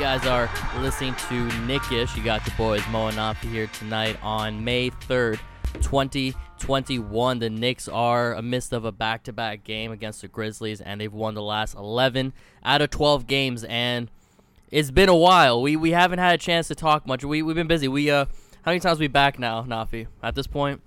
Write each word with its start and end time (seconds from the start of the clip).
guys 0.00 0.26
are 0.26 0.48
listening 0.80 1.14
to 1.28 1.46
Knickish. 1.66 2.16
You 2.16 2.24
got 2.24 2.42
the 2.46 2.50
boys 2.52 2.82
Mo 2.88 3.08
and 3.08 3.36
here 3.38 3.66
tonight 3.66 4.16
on 4.22 4.64
May 4.64 4.88
3rd, 4.88 5.38
2021. 5.82 7.38
The 7.38 7.50
Knicks 7.50 7.86
are 7.86 8.32
amidst 8.32 8.72
of 8.72 8.86
a 8.86 8.92
back-to-back 8.92 9.62
game 9.62 9.92
against 9.92 10.22
the 10.22 10.28
Grizzlies, 10.28 10.80
and 10.80 11.02
they've 11.02 11.12
won 11.12 11.34
the 11.34 11.42
last 11.42 11.74
11 11.74 12.32
out 12.64 12.80
of 12.80 12.88
12 12.88 13.26
games. 13.26 13.62
And 13.64 14.10
it's 14.70 14.90
been 14.90 15.10
a 15.10 15.14
while. 15.14 15.60
We 15.60 15.76
we 15.76 15.90
haven't 15.90 16.18
had 16.18 16.32
a 16.32 16.38
chance 16.38 16.68
to 16.68 16.74
talk 16.74 17.06
much. 17.06 17.22
We 17.22 17.42
we've 17.42 17.54
been 17.54 17.68
busy. 17.68 17.86
We 17.86 18.10
uh, 18.10 18.24
how 18.62 18.70
many 18.70 18.80
times 18.80 19.00
we 19.00 19.06
back 19.06 19.38
now, 19.38 19.64
Nafi? 19.64 20.06
At 20.22 20.34
this 20.34 20.46
point, 20.46 20.80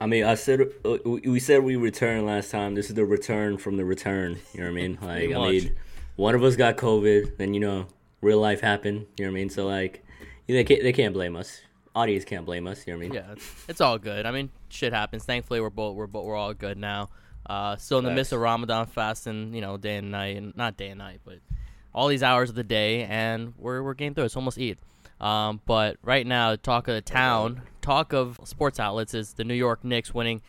I 0.00 0.06
mean, 0.06 0.22
I 0.22 0.36
said 0.36 0.60
uh, 0.84 0.98
we 1.04 1.20
we 1.22 1.40
said 1.40 1.64
we 1.64 1.74
returned 1.74 2.26
last 2.26 2.52
time. 2.52 2.76
This 2.76 2.90
is 2.90 2.94
the 2.94 3.06
return 3.06 3.58
from 3.58 3.76
the 3.76 3.84
return. 3.84 4.38
You 4.52 4.60
know 4.60 4.66
what 4.66 4.70
I 4.70 4.82
mean? 4.82 4.98
Like, 5.02 5.32
I 5.34 5.50
mean, 5.50 5.76
one 6.14 6.36
of 6.36 6.44
us 6.44 6.54
got 6.54 6.76
COVID, 6.76 7.38
then 7.38 7.52
you 7.52 7.58
know, 7.58 7.86
real 8.20 8.40
life 8.40 8.60
happened. 8.60 9.06
You 9.18 9.24
know 9.24 9.32
what 9.32 9.36
I 9.36 9.40
mean? 9.40 9.50
So 9.50 9.66
like, 9.66 10.04
you 10.46 10.54
know, 10.54 10.60
they 10.60 10.64
can't 10.64 10.82
they 10.82 10.92
can't 10.92 11.14
blame 11.14 11.36
us. 11.36 11.60
Audience 11.94 12.24
can't 12.24 12.44
blame 12.44 12.66
us. 12.66 12.86
You 12.86 12.92
know 12.92 12.98
what 12.98 13.04
I 13.04 13.08
mean? 13.08 13.14
yeah, 13.14 13.32
it's, 13.32 13.64
it's 13.68 13.80
all 13.80 13.98
good. 13.98 14.26
I 14.26 14.30
mean, 14.30 14.50
shit 14.68 14.92
happens. 14.92 15.24
Thankfully, 15.24 15.60
we're 15.60 15.70
both 15.70 15.96
we're 15.96 16.06
both, 16.06 16.24
we're 16.24 16.36
all 16.36 16.54
good 16.54 16.78
now. 16.78 17.08
Uh, 17.48 17.76
still 17.76 17.98
in 17.98 18.04
the 18.04 18.10
midst 18.10 18.32
of 18.32 18.40
Ramadan 18.40 18.86
fasting, 18.86 19.54
you 19.54 19.60
know, 19.60 19.76
day 19.76 19.96
and 19.96 20.10
night, 20.10 20.36
and 20.36 20.56
not 20.56 20.76
day 20.76 20.88
and 20.88 20.98
night, 20.98 21.20
but 21.24 21.38
all 21.94 22.08
these 22.08 22.22
hours 22.22 22.50
of 22.50 22.56
the 22.56 22.64
day, 22.64 23.04
and 23.04 23.54
we're 23.56 23.82
we're 23.82 23.94
getting 23.94 24.14
through. 24.14 24.24
it. 24.24 24.26
It's 24.26 24.36
almost 24.36 24.58
Eid. 24.58 24.78
Um, 25.20 25.60
but 25.64 25.96
right 26.02 26.26
now, 26.26 26.56
talk 26.56 26.88
of 26.88 26.94
the 26.94 27.00
town, 27.00 27.62
talk 27.80 28.12
of 28.12 28.38
sports 28.44 28.78
outlets 28.78 29.14
is 29.14 29.32
the 29.34 29.44
New 29.44 29.54
York 29.54 29.84
Knicks 29.84 30.12
winning 30.12 30.42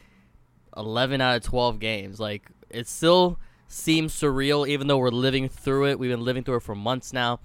11 0.76 1.22
out 1.22 1.38
of 1.38 1.44
12 1.44 1.80
games. 1.80 2.20
Like 2.20 2.50
it 2.70 2.88
still 2.88 3.40
seems 3.68 4.14
surreal, 4.14 4.68
even 4.68 4.88
though 4.88 4.98
we're 4.98 5.10
living 5.10 5.48
through 5.48 5.88
it. 5.88 6.00
We've 6.00 6.12
been 6.12 6.26
living 6.26 6.44
through 6.44 6.58
it 6.58 6.64
for 6.64 6.76
months 6.76 7.14
now. 7.14 7.40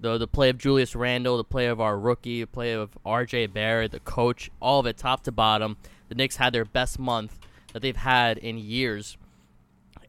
The 0.00 0.18
the 0.18 0.26
play 0.26 0.48
of 0.48 0.58
Julius 0.58 0.96
Randle, 0.96 1.36
the 1.36 1.44
play 1.44 1.66
of 1.66 1.80
our 1.80 1.98
rookie, 1.98 2.40
the 2.40 2.46
play 2.46 2.72
of 2.72 2.96
R.J. 3.04 3.46
Barrett, 3.48 3.92
the 3.92 4.00
coach, 4.00 4.50
all 4.60 4.80
of 4.80 4.86
it 4.86 4.96
top 4.96 5.22
to 5.24 5.32
bottom. 5.32 5.76
The 6.08 6.14
Knicks 6.14 6.36
had 6.36 6.52
their 6.52 6.64
best 6.64 6.98
month 6.98 7.38
that 7.72 7.82
they've 7.82 7.96
had 7.96 8.38
in 8.38 8.58
years, 8.58 9.16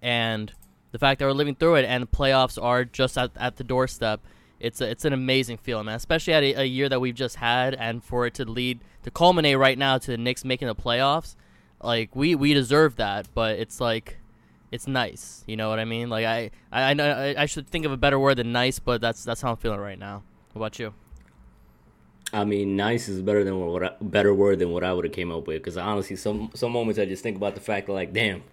and 0.02 0.52
the 0.92 1.00
fact 1.00 1.20
that 1.20 1.26
we're 1.26 1.34
living 1.34 1.56
through 1.56 1.76
it 1.76 1.86
and 1.86 2.04
the 2.04 2.08
playoffs 2.08 2.62
are 2.62 2.86
just 2.86 3.18
at, 3.18 3.32
at 3.36 3.58
the 3.58 3.64
doorstep. 3.64 4.22
It's 4.60 4.80
a, 4.80 4.90
it's 4.90 5.06
an 5.06 5.14
amazing 5.14 5.58
feeling, 5.58 5.88
man. 5.88 5.96
Especially 5.96 6.34
at 6.34 6.44
a, 6.44 6.62
a 6.62 6.66
year 6.66 6.88
that 6.88 7.02
we've 7.02 7.16
just 7.16 7.38
had, 7.38 7.74
and 7.74 8.04
for 8.04 8.26
it 8.28 8.36
to 8.36 8.46
lead 8.46 8.80
to 9.04 9.12
culminate 9.12 9.58
right 9.58 9.78
now 9.78 9.98
to 9.98 10.12
the 10.12 10.18
Knicks 10.18 10.46
making 10.46 10.68
the 10.68 10.76
playoffs, 10.76 11.36
like 11.82 12.16
we 12.16 12.36
we 12.36 12.54
deserve 12.54 12.96
that. 12.98 13.28
But 13.34 13.60
it's 13.60 13.82
like 13.82 14.21
it's 14.72 14.88
nice. 14.88 15.44
You 15.48 15.58
know 15.58 15.70
what 15.70 15.80
I 15.80 15.86
mean? 15.86 16.10
Like 16.10 16.26
I 16.26 16.52
I 16.72 16.92
I 16.92 16.94
know 16.94 17.12
I, 17.12 17.44
I 17.44 17.46
should 17.46 17.68
think 17.68 17.86
of 17.86 17.92
a 17.92 17.98
better 17.98 18.20
word 18.20 18.36
than 18.36 18.52
nice, 18.52 18.80
but 18.80 19.02
that's 19.02 19.24
that's 19.24 19.42
how 19.42 19.52
I'm 19.52 19.58
feeling 19.58 19.80
right 19.80 20.00
now. 20.00 20.24
What 20.54 20.62
about 20.62 20.80
you? 20.80 20.94
I 22.34 22.46
mean, 22.46 22.78
nice 22.78 23.10
is 23.10 23.22
better 23.22 23.44
than 23.44 23.60
what 23.60 23.84
I, 23.84 23.92
better 24.02 24.34
word 24.34 24.60
than 24.60 24.72
what 24.72 24.86
I 24.86 24.94
would 24.94 25.04
have 25.04 25.14
came 25.14 25.32
up 25.32 25.48
with. 25.48 25.58
Because 25.58 25.78
honestly, 25.78 26.16
some 26.16 26.50
some 26.54 26.72
moments 26.72 27.00
I 27.00 27.06
just 27.06 27.24
think 27.24 27.36
about 27.36 27.56
the 27.56 27.62
fact 27.62 27.88
that 27.88 27.94
like, 27.94 28.14
damn, 28.14 28.44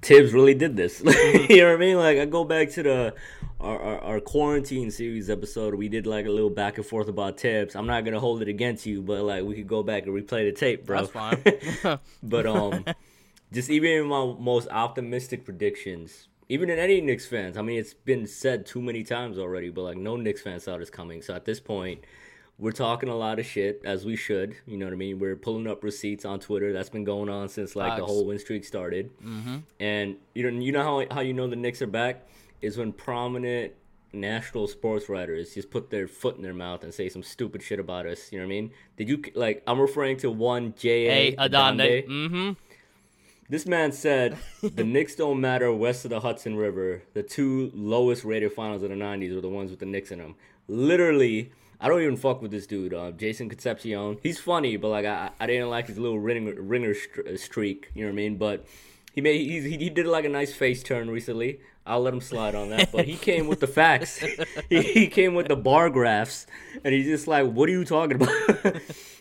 Tibbs 0.00 0.32
really 0.32 0.54
did 0.54 0.76
this. 0.76 1.00
you 1.04 1.56
know 1.56 1.66
what 1.66 1.74
I 1.74 1.76
mean? 1.76 1.96
Like 1.96 2.18
I 2.18 2.24
go 2.24 2.44
back 2.44 2.70
to 2.70 2.82
the 2.84 3.14
our, 3.60 3.80
our 3.80 3.98
our 4.00 4.20
quarantine 4.20 4.92
series 4.92 5.28
episode. 5.28 5.74
We 5.74 5.88
did 5.88 6.06
like 6.06 6.26
a 6.26 6.30
little 6.30 6.50
back 6.50 6.78
and 6.78 6.86
forth 6.86 7.08
about 7.08 7.38
Tibbs. 7.38 7.74
I'm 7.74 7.86
not 7.86 8.04
gonna 8.04 8.20
hold 8.20 8.42
it 8.42 8.48
against 8.48 8.86
you, 8.86 9.02
but 9.02 9.22
like 9.24 9.42
we 9.42 9.56
could 9.56 9.66
go 9.66 9.82
back 9.82 10.06
and 10.06 10.14
replay 10.14 10.48
the 10.48 10.52
tape, 10.52 10.86
bro. 10.86 11.04
That's 11.04 11.10
fine. 11.10 11.98
but 12.22 12.46
um, 12.46 12.84
just 13.52 13.70
even 13.70 13.90
in 13.90 14.06
my 14.06 14.34
most 14.38 14.68
optimistic 14.70 15.44
predictions, 15.44 16.28
even 16.48 16.70
in 16.70 16.78
any 16.78 17.00
Knicks 17.00 17.26
fans, 17.26 17.56
I 17.56 17.62
mean, 17.62 17.78
it's 17.78 17.94
been 17.94 18.26
said 18.26 18.66
too 18.66 18.80
many 18.80 19.02
times 19.02 19.38
already, 19.38 19.70
but 19.70 19.82
like 19.82 19.96
no 19.96 20.16
Knicks 20.16 20.42
fans 20.42 20.64
saw 20.64 20.78
this 20.78 20.90
coming. 20.90 21.22
So 21.22 21.34
at 21.34 21.44
this 21.44 21.60
point, 21.60 22.04
we're 22.58 22.72
talking 22.72 23.08
a 23.08 23.14
lot 23.14 23.38
of 23.38 23.46
shit 23.46 23.80
as 23.84 24.04
we 24.04 24.16
should. 24.16 24.56
You 24.66 24.78
know 24.78 24.86
what 24.86 24.92
I 24.92 24.96
mean? 24.96 25.18
We're 25.18 25.36
pulling 25.36 25.66
up 25.66 25.84
receipts 25.84 26.24
on 26.24 26.40
Twitter. 26.40 26.72
That's 26.72 26.88
been 26.88 27.04
going 27.04 27.28
on 27.28 27.48
since 27.48 27.76
like 27.76 27.96
the 27.96 28.04
whole 28.04 28.26
win 28.26 28.38
streak 28.38 28.64
started. 28.64 29.16
Mm-hmm. 29.18 29.58
And 29.78 30.16
you 30.34 30.50
know, 30.50 30.60
you 30.60 30.72
know 30.72 30.82
how 30.82 31.14
how 31.14 31.20
you 31.20 31.34
know 31.34 31.48
the 31.48 31.56
Knicks 31.56 31.82
are 31.82 31.86
back 31.86 32.26
is 32.60 32.76
when 32.76 32.92
prominent 32.92 33.74
national 34.12 34.66
sports 34.66 35.08
writers 35.08 35.54
just 35.54 35.70
put 35.70 35.90
their 35.90 36.08
foot 36.08 36.36
in 36.36 36.42
their 36.42 36.54
mouth 36.54 36.82
and 36.82 36.92
say 36.92 37.08
some 37.08 37.22
stupid 37.22 37.62
shit 37.62 37.78
about 37.78 38.06
us. 38.06 38.32
You 38.32 38.38
know 38.38 38.46
what 38.46 38.52
I 38.52 38.60
mean? 38.60 38.70
Did 38.96 39.08
you 39.08 39.22
like? 39.34 39.62
I'm 39.66 39.80
referring 39.80 40.16
to 40.18 40.30
one 40.30 40.74
J 40.76 41.30
A 41.30 41.36
Adande. 41.36 42.08
Mm-hmm. 42.08 42.52
This 43.48 43.66
man 43.66 43.92
said 43.92 44.36
the 44.62 44.84
Knicks 44.84 45.14
don't 45.14 45.40
matter 45.40 45.72
west 45.72 46.04
of 46.04 46.10
the 46.10 46.20
Hudson 46.20 46.56
River. 46.56 47.02
The 47.14 47.22
two 47.22 47.70
lowest 47.74 48.24
rated 48.24 48.52
finals 48.52 48.82
of 48.82 48.90
the 48.90 48.96
'90s 48.96 49.34
were 49.34 49.40
the 49.40 49.48
ones 49.48 49.70
with 49.70 49.80
the 49.80 49.86
Knicks 49.86 50.10
in 50.10 50.18
them. 50.18 50.34
Literally, 50.68 51.52
I 51.80 51.88
don't 51.88 52.02
even 52.02 52.16
fuck 52.16 52.42
with 52.42 52.50
this 52.50 52.66
dude, 52.66 52.92
uh, 52.92 53.12
Jason 53.12 53.48
Concepcion. 53.48 54.18
He's 54.22 54.38
funny, 54.38 54.76
but 54.76 54.88
like 54.88 55.06
I, 55.06 55.30
I 55.38 55.46
didn't 55.46 55.70
like 55.70 55.86
his 55.86 55.98
little 55.98 56.18
ringer, 56.18 56.60
ringer 56.60 56.94
streak. 57.36 57.90
You 57.94 58.04
know 58.04 58.08
what 58.08 58.14
I 58.14 58.16
mean? 58.16 58.36
But 58.36 58.66
he 59.12 59.20
made 59.20 59.38
he 59.38 59.76
he 59.76 59.90
did 59.90 60.06
like 60.06 60.24
a 60.24 60.28
nice 60.28 60.54
face 60.54 60.82
turn 60.82 61.10
recently. 61.10 61.60
I'll 61.86 62.02
let 62.02 62.12
him 62.12 62.20
slide 62.20 62.54
on 62.54 62.68
that. 62.68 62.92
But 62.92 63.06
he 63.06 63.16
came 63.16 63.48
with 63.48 63.60
the 63.60 63.66
facts. 63.66 64.18
he, 64.68 64.82
he 64.82 65.06
came 65.06 65.34
with 65.34 65.48
the 65.48 65.56
bar 65.56 65.88
graphs, 65.88 66.46
and 66.84 66.92
he's 66.92 67.06
just 67.06 67.26
like, 67.26 67.46
"What 67.50 67.68
are 67.68 67.72
you 67.72 67.84
talking 67.84 68.16
about?" 68.16 68.76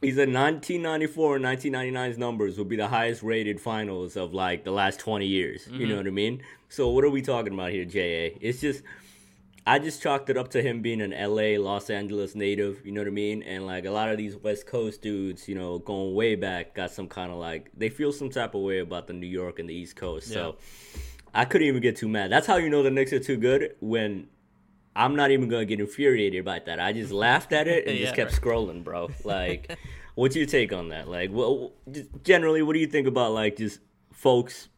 He 0.00 0.10
said 0.12 0.28
1994 0.28 1.36
and 1.36 1.44
1999's 1.44 2.18
numbers 2.18 2.56
will 2.56 2.64
be 2.64 2.76
the 2.76 2.86
highest 2.86 3.22
rated 3.22 3.60
finals 3.60 4.16
of 4.16 4.32
like 4.32 4.62
the 4.64 4.70
last 4.70 5.00
20 5.00 5.26
years. 5.26 5.66
You 5.66 5.72
mm-hmm. 5.72 5.88
know 5.88 5.96
what 5.96 6.06
I 6.06 6.10
mean? 6.10 6.42
So 6.68 6.88
what 6.90 7.04
are 7.04 7.10
we 7.10 7.20
talking 7.20 7.52
about 7.52 7.72
here, 7.72 7.84
JA? 7.84 8.36
It's 8.40 8.60
just 8.60 8.82
I 9.66 9.78
just 9.78 10.00
chalked 10.00 10.30
it 10.30 10.38
up 10.38 10.48
to 10.52 10.62
him 10.62 10.80
being 10.80 11.02
an 11.02 11.10
LA, 11.10 11.62
Los 11.62 11.90
Angeles 11.90 12.34
native, 12.34 12.86
you 12.86 12.92
know 12.92 13.02
what 13.02 13.08
I 13.08 13.10
mean? 13.10 13.42
And 13.42 13.66
like 13.66 13.84
a 13.84 13.90
lot 13.90 14.08
of 14.08 14.16
these 14.16 14.34
West 14.36 14.66
Coast 14.66 15.02
dudes, 15.02 15.46
you 15.46 15.54
know, 15.54 15.78
going 15.80 16.14
way 16.14 16.36
back 16.36 16.74
got 16.74 16.90
some 16.90 17.06
kind 17.06 17.30
of 17.30 17.36
like 17.36 17.70
they 17.76 17.90
feel 17.90 18.12
some 18.12 18.30
type 18.30 18.54
of 18.54 18.62
way 18.62 18.78
about 18.78 19.08
the 19.08 19.12
New 19.12 19.26
York 19.26 19.58
and 19.58 19.68
the 19.68 19.74
East 19.74 19.96
Coast. 19.96 20.28
So 20.28 20.56
I 21.34 21.44
couldn't 21.44 21.66
even 21.66 21.82
get 21.82 21.96
too 21.96 22.08
mad. 22.08 22.30
That's 22.30 22.46
how 22.46 22.56
you 22.56 22.70
know 22.70 22.82
the 22.82 22.90
Knicks 22.90 23.12
are 23.12 23.20
too 23.20 23.36
good 23.36 23.74
when 23.80 24.28
I'm 24.98 25.14
not 25.16 25.30
even 25.30 25.48
gonna 25.48 25.64
get 25.64 25.80
infuriated 25.80 26.40
about 26.40 26.66
that. 26.66 26.80
I 26.80 26.92
just 26.92 27.12
laughed 27.12 27.52
at 27.52 27.68
it 27.68 27.86
and 27.88 27.96
Yeah, 27.96 28.04
just 28.06 28.16
kept 28.16 28.32
scrolling, 28.32 28.82
bro. 28.84 29.10
Like, 29.24 29.78
what's 30.14 30.34
your 30.36 30.46
take 30.46 30.72
on 30.72 30.88
that? 30.90 31.08
Like, 31.08 31.30
well, 31.32 31.72
just 31.90 32.08
generally, 32.24 32.62
what 32.62 32.72
do 32.74 32.80
you 32.80 32.86
think 32.88 33.06
about 33.06 33.32
like 33.32 33.56
just 33.56 33.80
folks 34.12 34.68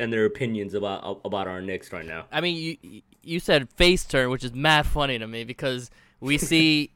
and 0.00 0.12
their 0.12 0.24
opinions 0.24 0.74
about 0.74 1.20
about 1.24 1.46
our 1.46 1.60
Knicks 1.60 1.92
right 1.92 2.06
now? 2.06 2.24
I 2.32 2.40
mean, 2.40 2.78
you 2.82 3.02
you 3.22 3.38
said 3.40 3.68
face 3.70 4.04
turn, 4.04 4.30
which 4.30 4.44
is 4.44 4.54
mad 4.54 4.86
funny 4.86 5.18
to 5.18 5.26
me 5.26 5.44
because 5.44 5.90
we 6.20 6.38
see 6.50 6.90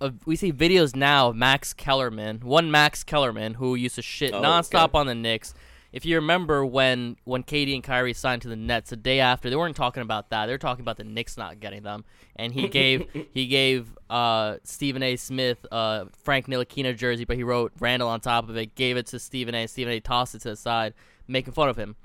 uh, 0.00 0.10
we 0.26 0.36
see 0.36 0.52
videos 0.52 0.94
now 0.94 1.28
of 1.30 1.36
Max 1.36 1.72
Kellerman, 1.72 2.40
one 2.40 2.70
Max 2.70 3.02
Kellerman 3.02 3.54
who 3.54 3.74
used 3.74 3.94
to 3.96 4.02
shit 4.02 4.32
Oh, 4.34 4.42
nonstop 4.42 4.90
okay. 4.90 4.98
on 4.98 5.06
the 5.06 5.14
Knicks. 5.14 5.54
If 5.90 6.04
you 6.04 6.16
remember 6.16 6.66
when 6.66 7.16
when 7.24 7.42
KD 7.42 7.74
and 7.74 7.82
Kyrie 7.82 8.12
signed 8.12 8.42
to 8.42 8.48
the 8.48 8.56
Nets 8.56 8.90
the 8.90 8.96
day 8.96 9.20
after, 9.20 9.48
they 9.48 9.56
weren't 9.56 9.76
talking 9.76 10.02
about 10.02 10.30
that. 10.30 10.46
They 10.46 10.52
were 10.52 10.58
talking 10.58 10.82
about 10.82 10.98
the 10.98 11.04
Knicks 11.04 11.36
not 11.38 11.60
getting 11.60 11.82
them. 11.82 12.04
And 12.36 12.52
he 12.52 12.68
gave 12.68 13.06
he 13.32 13.46
gave 13.46 13.96
uh, 14.10 14.56
Stephen 14.64 15.02
A. 15.02 15.16
Smith 15.16 15.64
uh, 15.72 16.06
Frank 16.22 16.46
Ntilikina 16.46 16.96
jersey, 16.96 17.24
but 17.24 17.36
he 17.36 17.42
wrote 17.42 17.72
Randle 17.80 18.08
on 18.08 18.20
top 18.20 18.48
of 18.48 18.56
it. 18.56 18.74
Gave 18.74 18.96
it 18.96 19.06
to 19.06 19.18
Stephen 19.18 19.54
A. 19.54 19.66
Stephen 19.66 19.92
A. 19.92 20.00
tossed 20.00 20.34
it 20.34 20.42
to 20.42 20.50
the 20.50 20.56
side, 20.56 20.92
making 21.26 21.54
fun 21.54 21.68
of 21.68 21.76
him. 21.76 21.96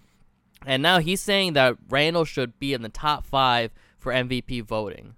And 0.65 0.81
now 0.81 0.99
he's 0.99 1.19
saying 1.19 1.53
that 1.53 1.75
Randle 1.89 2.25
should 2.25 2.57
be 2.59 2.73
in 2.73 2.83
the 2.83 2.89
top 2.89 3.25
five 3.25 3.71
for 3.99 4.13
MVP 4.13 4.63
voting. 4.63 5.15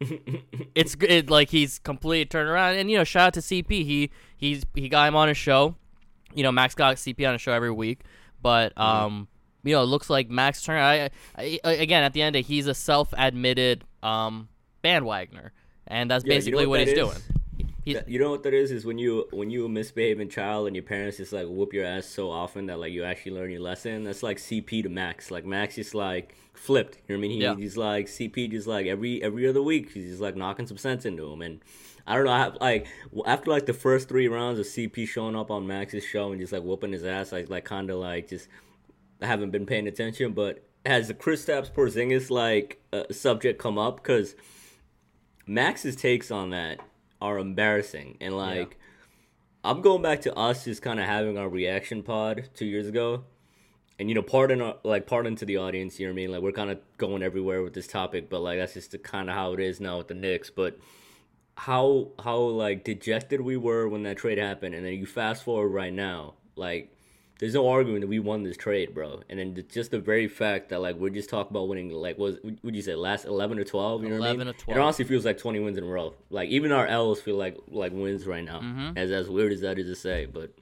it's 0.00 0.96
it, 1.00 1.28
like 1.28 1.50
he's 1.50 1.78
completely 1.78 2.24
turned 2.24 2.48
around, 2.48 2.76
and 2.76 2.90
you 2.90 2.96
know, 2.96 3.04
shout 3.04 3.28
out 3.28 3.34
to 3.34 3.40
CP. 3.40 3.68
He 3.84 4.10
he's 4.36 4.64
he 4.74 4.88
got 4.88 5.08
him 5.08 5.16
on 5.16 5.28
his 5.28 5.36
show. 5.36 5.74
You 6.34 6.42
know, 6.42 6.52
Max 6.52 6.74
got 6.74 6.96
CP 6.96 7.26
on 7.28 7.34
a 7.34 7.38
show 7.38 7.52
every 7.52 7.70
week, 7.70 8.00
but 8.42 8.76
um, 8.78 9.28
you 9.64 9.72
know, 9.74 9.82
it 9.82 9.86
looks 9.86 10.08
like 10.10 10.28
Max 10.30 10.62
Turner. 10.62 10.80
I, 10.80 11.10
I, 11.36 11.58
I- 11.64 11.72
again, 11.72 12.02
at 12.04 12.12
the 12.12 12.22
end 12.22 12.36
of 12.36 12.46
he's 12.46 12.66
a 12.66 12.74
self-admitted 12.74 13.84
um 14.02 14.48
bandwagoner, 14.84 15.50
and 15.86 16.10
that's 16.10 16.24
Yeah, 16.24 16.34
you 16.34 16.34
know 16.34 16.38
basically 16.38 16.66
what 16.66 16.70
what, 16.70 16.80
he's 16.80 16.88
is? 16.90 16.94
doing. 16.94 17.18
He's, 17.84 17.96
you 18.06 18.18
know 18.18 18.30
what 18.30 18.42
that 18.42 18.52
is? 18.52 18.70
Is 18.70 18.84
when 18.84 18.98
you 18.98 19.26
when 19.32 19.48
you 19.50 19.64
a 19.64 19.68
misbehaving 19.68 20.28
child 20.28 20.66
and 20.66 20.76
your 20.76 20.82
parents 20.82 21.16
just 21.16 21.32
like 21.32 21.46
whoop 21.46 21.72
your 21.72 21.86
ass 21.86 22.04
so 22.06 22.30
often 22.30 22.66
that 22.66 22.78
like 22.78 22.92
you 22.92 23.02
actually 23.04 23.32
learn 23.32 23.50
your 23.50 23.62
lesson. 23.62 24.04
That's 24.04 24.22
like 24.22 24.36
CP 24.36 24.82
to 24.82 24.90
Max. 24.90 25.30
Like 25.30 25.46
Max 25.46 25.76
just 25.76 25.94
like 25.94 26.34
flipped. 26.52 26.98
You 27.08 27.14
know 27.14 27.18
what 27.20 27.24
I 27.24 27.28
mean? 27.28 27.30
He, 27.38 27.42
Yeah. 27.42 27.56
He's 27.56 27.78
like 27.78 28.06
CP 28.06 28.50
just 28.50 28.66
like 28.66 28.86
every 28.86 29.22
every 29.22 29.48
other 29.48 29.62
week. 29.62 29.90
He's 29.92 30.10
just 30.10 30.20
like 30.20 30.36
knocking 30.36 30.66
some 30.66 30.76
sense 30.76 31.06
into 31.06 31.32
him. 31.32 31.40
And 31.40 31.60
I 32.08 32.14
don't 32.14 32.24
know. 32.24 32.32
I 32.32 32.38
have, 32.38 32.56
like 32.60 32.86
after 33.26 33.50
like 33.50 33.66
the 33.66 33.74
first 33.74 34.08
three 34.08 34.28
rounds 34.28 34.58
of 34.58 34.66
CP 34.66 35.06
showing 35.06 35.36
up 35.36 35.50
on 35.50 35.66
Max's 35.66 36.04
show 36.04 36.32
and 36.32 36.40
just 36.40 36.52
like 36.52 36.62
whooping 36.62 36.92
his 36.92 37.04
ass, 37.04 37.32
like 37.32 37.50
like 37.50 37.64
kind 37.64 37.90
of 37.90 37.98
like 37.98 38.28
just 38.28 38.48
I 39.20 39.26
haven't 39.26 39.50
been 39.50 39.66
paying 39.66 39.86
attention. 39.86 40.32
But 40.32 40.64
has 40.86 41.08
the 41.08 41.14
Chris 41.14 41.44
Kristaps 41.44 41.70
Porzingis 41.70 42.30
like 42.30 42.80
uh, 42.94 43.04
subject 43.10 43.60
come 43.60 43.76
up? 43.76 43.96
Because 43.96 44.34
Max's 45.46 45.96
takes 45.96 46.30
on 46.30 46.50
that 46.50 46.80
are 47.20 47.38
embarrassing 47.38 48.16
and 48.20 48.36
like 48.36 48.78
I'm 49.64 49.82
going 49.82 50.00
back 50.00 50.22
to 50.22 50.34
us 50.34 50.64
just 50.64 50.80
kind 50.80 50.98
of 50.98 51.04
having 51.04 51.36
our 51.36 51.48
reaction 51.48 52.02
pod 52.02 52.48
two 52.54 52.64
years 52.64 52.86
ago, 52.86 53.24
and 53.98 54.08
you 54.08 54.14
know, 54.14 54.22
pardon 54.22 54.62
our, 54.62 54.76
like 54.82 55.06
pardon 55.06 55.36
to 55.36 55.44
the 55.44 55.58
audience. 55.58 56.00
You 56.00 56.06
know 56.06 56.12
what 56.12 56.14
I 56.14 56.22
mean? 56.22 56.32
Like 56.32 56.40
we're 56.40 56.52
kind 56.52 56.70
of 56.70 56.78
going 56.96 57.22
everywhere 57.22 57.62
with 57.62 57.74
this 57.74 57.86
topic, 57.86 58.30
but 58.30 58.40
like 58.40 58.58
that's 58.58 58.72
just 58.72 58.92
the 58.92 58.98
kind 58.98 59.28
of 59.28 59.34
how 59.34 59.52
it 59.52 59.60
is 59.60 59.78
now 59.78 59.98
with 59.98 60.08
the 60.08 60.14
Knicks. 60.14 60.48
But 60.48 60.78
how 61.58 62.08
how 62.22 62.38
like 62.38 62.84
dejected 62.84 63.40
we 63.40 63.56
were 63.56 63.88
when 63.88 64.04
that 64.04 64.16
trade 64.16 64.38
happened, 64.38 64.74
and 64.76 64.86
then 64.86 64.92
you 64.94 65.06
fast 65.06 65.42
forward 65.42 65.68
right 65.70 65.92
now, 65.92 66.34
like 66.54 66.94
there's 67.40 67.54
no 67.54 67.68
arguing 67.68 68.00
that 68.00 68.06
we 68.06 68.18
won 68.20 68.42
this 68.44 68.56
trade, 68.56 68.94
bro. 68.94 69.22
And 69.28 69.38
then 69.38 69.54
the- 69.54 69.62
just 69.62 69.90
the 69.90 69.98
very 69.98 70.28
fact 70.28 70.68
that 70.70 70.80
like 70.80 70.96
we're 70.96 71.10
just 71.10 71.28
talking 71.28 71.50
about 71.50 71.68
winning, 71.68 71.90
like 71.90 72.16
was 72.16 72.36
would 72.62 72.76
you 72.76 72.82
say 72.82 72.94
last 72.94 73.24
eleven 73.24 73.58
or 73.58 73.64
twelve? 73.64 74.04
You 74.04 74.10
know 74.10 74.18
what 74.20 74.28
I 74.28 74.30
11 74.34 74.38
mean? 74.38 74.48
or 74.54 74.58
12. 74.58 74.76
It 74.78 74.80
honestly 74.80 75.04
feels 75.04 75.24
like 75.24 75.38
twenty 75.38 75.58
wins 75.58 75.76
in 75.78 75.84
a 75.84 75.86
row. 75.88 76.14
Like 76.30 76.48
even 76.50 76.70
our 76.70 76.86
L's 76.86 77.20
feel 77.20 77.36
like 77.36 77.56
like 77.68 77.92
wins 77.92 78.24
right 78.24 78.44
now. 78.44 78.60
Mm-hmm. 78.60 78.96
As 78.96 79.10
as 79.10 79.28
weird 79.28 79.52
as 79.52 79.60
that 79.62 79.78
is 79.80 79.86
to 79.86 79.96
say, 79.96 80.26
but 80.26 80.52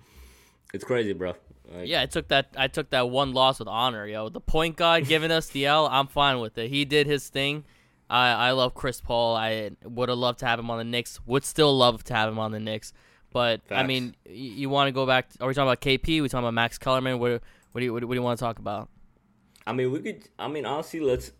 it's 0.73 0.85
crazy, 0.85 1.13
bro. 1.13 1.35
Like, 1.75 1.89
yeah, 1.89 2.01
I 2.03 2.07
took 2.07 2.29
that. 2.29 2.55
I 2.57 2.69
took 2.69 2.89
that 2.91 3.11
one 3.11 3.33
loss 3.35 3.59
with 3.59 3.69
honor, 3.69 4.07
yo. 4.07 4.29
The 4.31 4.41
point 4.41 4.77
guard 4.77 5.07
giving 5.07 5.31
us 5.31 5.49
the 5.49 5.67
L, 5.67 5.89
I'm 5.89 6.07
fine 6.07 6.41
with 6.41 6.57
it. 6.57 6.71
He 6.71 6.85
did 6.85 7.07
his 7.07 7.29
thing. 7.29 7.65
I 8.09 8.29
I 8.31 8.51
love 8.53 8.75
Chris 8.75 9.01
Paul. 9.01 9.37
I 9.37 9.71
would 9.85 10.09
have 10.09 10.19
loved 10.19 10.39
to 10.41 10.47
have 10.47 10.59
him 10.59 10.71
on 10.71 10.79
the 10.79 10.85
Knicks. 10.85 11.21
Would 11.27 11.45
still 11.45 11.77
love 11.77 12.05
to 12.05 12.15
have 12.15 12.29
him 12.29 12.39
on 12.39 12.53
the 12.53 12.61
Knicks. 12.61 12.93
But 13.33 13.61
I 13.71 13.83
mean, 13.83 14.15
y- 14.25 14.33
you 14.33 14.71
want 14.71 14.89
to 14.89 14.93
go 14.93 15.05
back? 15.07 15.29
are 15.41 15.49
we 15.49 15.55
talking 15.55 15.69
about 15.69 15.81
KP? 15.81 16.23
We 16.23 16.29
talking 16.29 16.45
about 16.45 16.55
Max 16.55 16.79
Kellerman? 16.79 17.19
What 17.19 17.43
what 17.73 17.81
do 17.81 17.85
you 17.85 17.93
what 17.93 18.01
do 18.01 18.15
you 18.15 18.23
want 18.23 18.39
to 18.39 18.45
talk 18.45 18.59
about? 18.59 18.89
I 19.67 19.73
mean, 19.73 19.91
we 19.91 19.99
could. 20.01 20.29
I 20.39 20.49
mean, 20.49 20.65
honestly, 20.65 21.01
let's. 21.01 21.33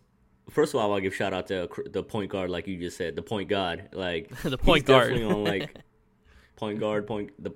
First 0.49 0.73
of 0.73 0.79
all, 0.79 0.93
I'll 0.93 0.99
give 0.99 1.15
shout 1.15 1.33
out 1.33 1.47
to 1.47 1.67
the 1.89 2.03
point 2.03 2.31
guard, 2.31 2.49
like 2.49 2.67
you 2.67 2.77
just 2.77 2.97
said, 2.97 3.15
the 3.15 3.21
point 3.21 3.49
guard. 3.49 3.89
Like 3.93 4.29
The 4.43 4.57
point 4.57 4.85
guard. 4.85 5.09
definitely 5.09 5.33
on 5.35 5.43
like 5.43 5.75
point 6.57 6.79
guard, 6.79 7.07
point 7.07 7.31
the. 7.41 7.51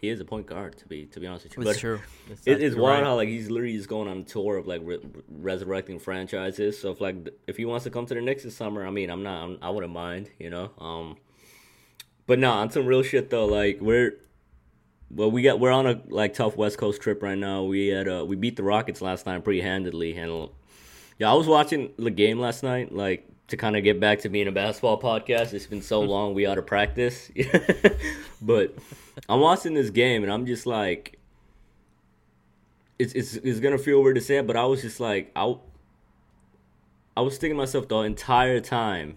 He 0.00 0.08
is 0.08 0.18
a 0.20 0.24
point 0.24 0.46
guard 0.46 0.78
to 0.78 0.86
be 0.86 1.04
to 1.06 1.20
be 1.20 1.26
honest 1.26 1.44
with 1.44 1.56
you. 1.56 1.62
It's 1.62 1.72
But 1.72 1.80
true. 1.80 2.00
It's, 2.30 2.46
It, 2.46 2.62
it's 2.62 2.76
wild 2.76 2.98
right. 3.00 3.04
how 3.04 3.16
like 3.16 3.28
he's 3.28 3.50
literally 3.50 3.76
just 3.76 3.88
going 3.88 4.08
on 4.08 4.18
a 4.18 4.22
tour 4.22 4.56
of 4.56 4.66
like 4.66 4.80
re- 4.84 5.00
resurrecting 5.28 5.98
franchises. 5.98 6.80
So 6.80 6.90
if 6.90 7.00
like 7.00 7.28
if 7.46 7.56
he 7.56 7.64
wants 7.66 7.84
to 7.84 7.90
come 7.90 8.06
to 8.06 8.14
the 8.14 8.20
Knicks 8.22 8.44
this 8.44 8.56
summer, 8.56 8.86
I 8.86 8.90
mean, 8.90 9.10
I'm 9.10 9.22
not, 9.22 9.44
I'm, 9.44 9.58
I 9.60 9.70
wouldn't 9.70 9.92
mind, 9.92 10.30
you 10.38 10.48
know. 10.48 10.70
Um, 10.78 11.16
but 12.26 12.38
no, 12.38 12.50
on 12.50 12.70
some 12.70 12.86
real 12.86 13.02
shit 13.02 13.28
though, 13.30 13.46
like 13.46 13.78
we're 13.80 14.14
well, 15.10 15.30
we 15.30 15.42
got 15.42 15.60
we're 15.60 15.72
on 15.72 15.86
a 15.86 16.00
like 16.08 16.34
tough 16.34 16.56
West 16.56 16.78
Coast 16.78 17.02
trip 17.02 17.22
right 17.22 17.36
now. 17.38 17.64
We 17.64 17.88
had 17.88 18.08
uh 18.08 18.24
we 18.26 18.36
beat 18.36 18.56
the 18.56 18.62
Rockets 18.62 19.02
last 19.02 19.26
night 19.26 19.44
pretty 19.44 19.60
handedly, 19.60 20.16
and 20.16 20.48
yeah, 21.18 21.30
I 21.30 21.34
was 21.34 21.46
watching 21.46 21.92
the 21.98 22.10
game 22.10 22.38
last 22.40 22.62
night, 22.62 22.92
like 22.92 23.28
to 23.50 23.56
kind 23.56 23.76
of 23.76 23.84
get 23.84 24.00
back 24.00 24.20
to 24.20 24.28
being 24.28 24.48
a 24.48 24.52
basketball 24.52 25.00
podcast. 25.00 25.52
It's 25.52 25.66
been 25.66 25.82
so 25.82 26.00
mm-hmm. 26.00 26.10
long, 26.10 26.34
we 26.34 26.46
ought 26.46 26.56
to 26.56 26.62
practice. 26.62 27.30
but 28.42 28.74
I'm 29.28 29.40
watching 29.40 29.74
this 29.74 29.90
game, 29.90 30.22
and 30.22 30.32
I'm 30.32 30.46
just 30.46 30.66
like, 30.66 31.18
it's 32.98 33.12
it's 33.14 33.34
it's 33.36 33.60
gonna 33.60 33.78
feel 33.78 34.02
weird 34.02 34.16
to 34.16 34.20
say 34.20 34.38
it, 34.38 34.46
but 34.46 34.56
I 34.56 34.64
was 34.64 34.82
just 34.82 35.00
like, 35.00 35.30
I, 35.36 35.54
I 37.16 37.20
was 37.20 37.38
thinking 37.38 37.56
to 37.56 37.58
myself 37.58 37.88
the 37.88 37.98
entire 37.98 38.60
time, 38.60 39.16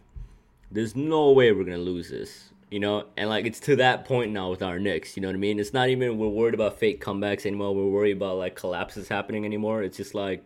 there's 0.71 0.95
no 0.95 1.31
way 1.31 1.51
we're 1.51 1.63
gonna 1.63 1.77
lose 1.77 2.09
this. 2.09 2.49
You 2.71 2.79
know, 2.79 3.05
and 3.17 3.29
like 3.29 3.45
it's 3.45 3.59
to 3.61 3.75
that 3.75 4.05
point 4.05 4.31
now 4.31 4.49
with 4.49 4.63
our 4.63 4.79
Knicks. 4.79 5.15
You 5.15 5.21
know 5.21 5.27
what 5.27 5.35
I 5.35 5.39
mean? 5.39 5.59
It's 5.59 5.73
not 5.73 5.89
even 5.89 6.17
we're 6.17 6.27
worried 6.27 6.55
about 6.55 6.79
fake 6.79 7.03
comebacks 7.03 7.45
anymore. 7.45 7.75
We're 7.75 7.91
worried 7.91 8.17
about 8.17 8.37
like 8.37 8.55
collapses 8.55 9.07
happening 9.07 9.45
anymore. 9.45 9.83
It's 9.83 9.95
just 9.95 10.15
like 10.15 10.43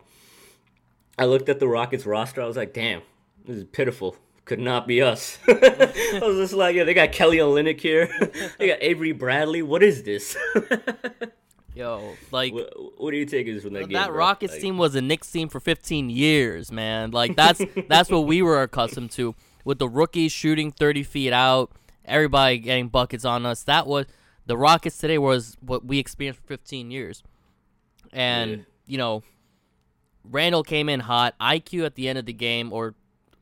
I 1.17 1.23
looked 1.23 1.47
at 1.47 1.59
the 1.59 1.69
Rockets 1.69 2.05
roster. 2.05 2.41
I 2.41 2.45
was 2.45 2.57
like, 2.57 2.73
damn, 2.73 3.01
this 3.47 3.57
is 3.57 3.63
pitiful. 3.65 4.15
Could 4.45 4.59
not 4.59 4.87
be 4.87 5.01
us. 5.01 5.39
I 5.47 6.19
was 6.21 6.37
just 6.37 6.53
like, 6.53 6.75
yeah, 6.75 6.85
they 6.85 6.93
got 6.93 7.11
Kelly 7.11 7.37
Olynyk 7.37 7.81
here. 7.81 8.07
they 8.59 8.67
got 8.67 8.77
Avery 8.81 9.11
Bradley. 9.11 9.61
What 9.61 9.83
is 9.83 10.03
this? 10.03 10.37
Yo, 11.75 12.15
like 12.31 12.53
what, 12.53 12.99
what 12.99 13.11
do 13.11 13.17
you 13.17 13.25
take 13.25 13.45
is 13.45 13.61
from 13.63 13.73
that 13.73 13.81
game? 13.81 13.93
that? 13.93 14.11
Rockets 14.11 14.53
Like, 14.53 14.61
team 14.61 14.77
was 14.77 14.95
a 14.95 15.01
Knicks 15.01 15.29
team 15.31 15.47
for 15.47 15.59
15 15.59 16.09
years, 16.09 16.71
man. 16.71 17.11
Like 17.11 17.35
that's 17.35 17.61
that's 17.87 18.09
what 18.09 18.25
we 18.25 18.41
were 18.41 18.63
accustomed 18.63 19.11
to 19.11 19.35
with 19.63 19.77
the 19.77 19.87
rookies 19.87 20.31
shooting 20.31 20.71
30 20.71 21.03
feet 21.03 21.33
out, 21.33 21.71
everybody 22.05 22.57
getting 22.57 22.87
buckets 22.87 23.25
on 23.25 23.45
us. 23.45 23.63
That 23.63 23.85
was 23.85 24.05
the 24.47 24.57
Rockets 24.57 24.97
today 24.97 25.17
was 25.19 25.55
what 25.59 25.85
we 25.85 25.99
experienced 25.99 26.39
for 26.41 26.47
15 26.47 26.89
years, 26.89 27.21
and 28.11 28.51
Yeah. 28.51 28.57
you 28.87 28.97
know, 28.97 29.23
Randle 30.23 30.63
came 30.63 30.89
in 30.89 31.01
hot. 31.01 31.35
IQ 31.39 31.85
at 31.85 31.93
the 31.95 32.07
end 32.09 32.17
of 32.17 32.25
the 32.25 32.33
game 32.33 32.73
or 32.73 32.95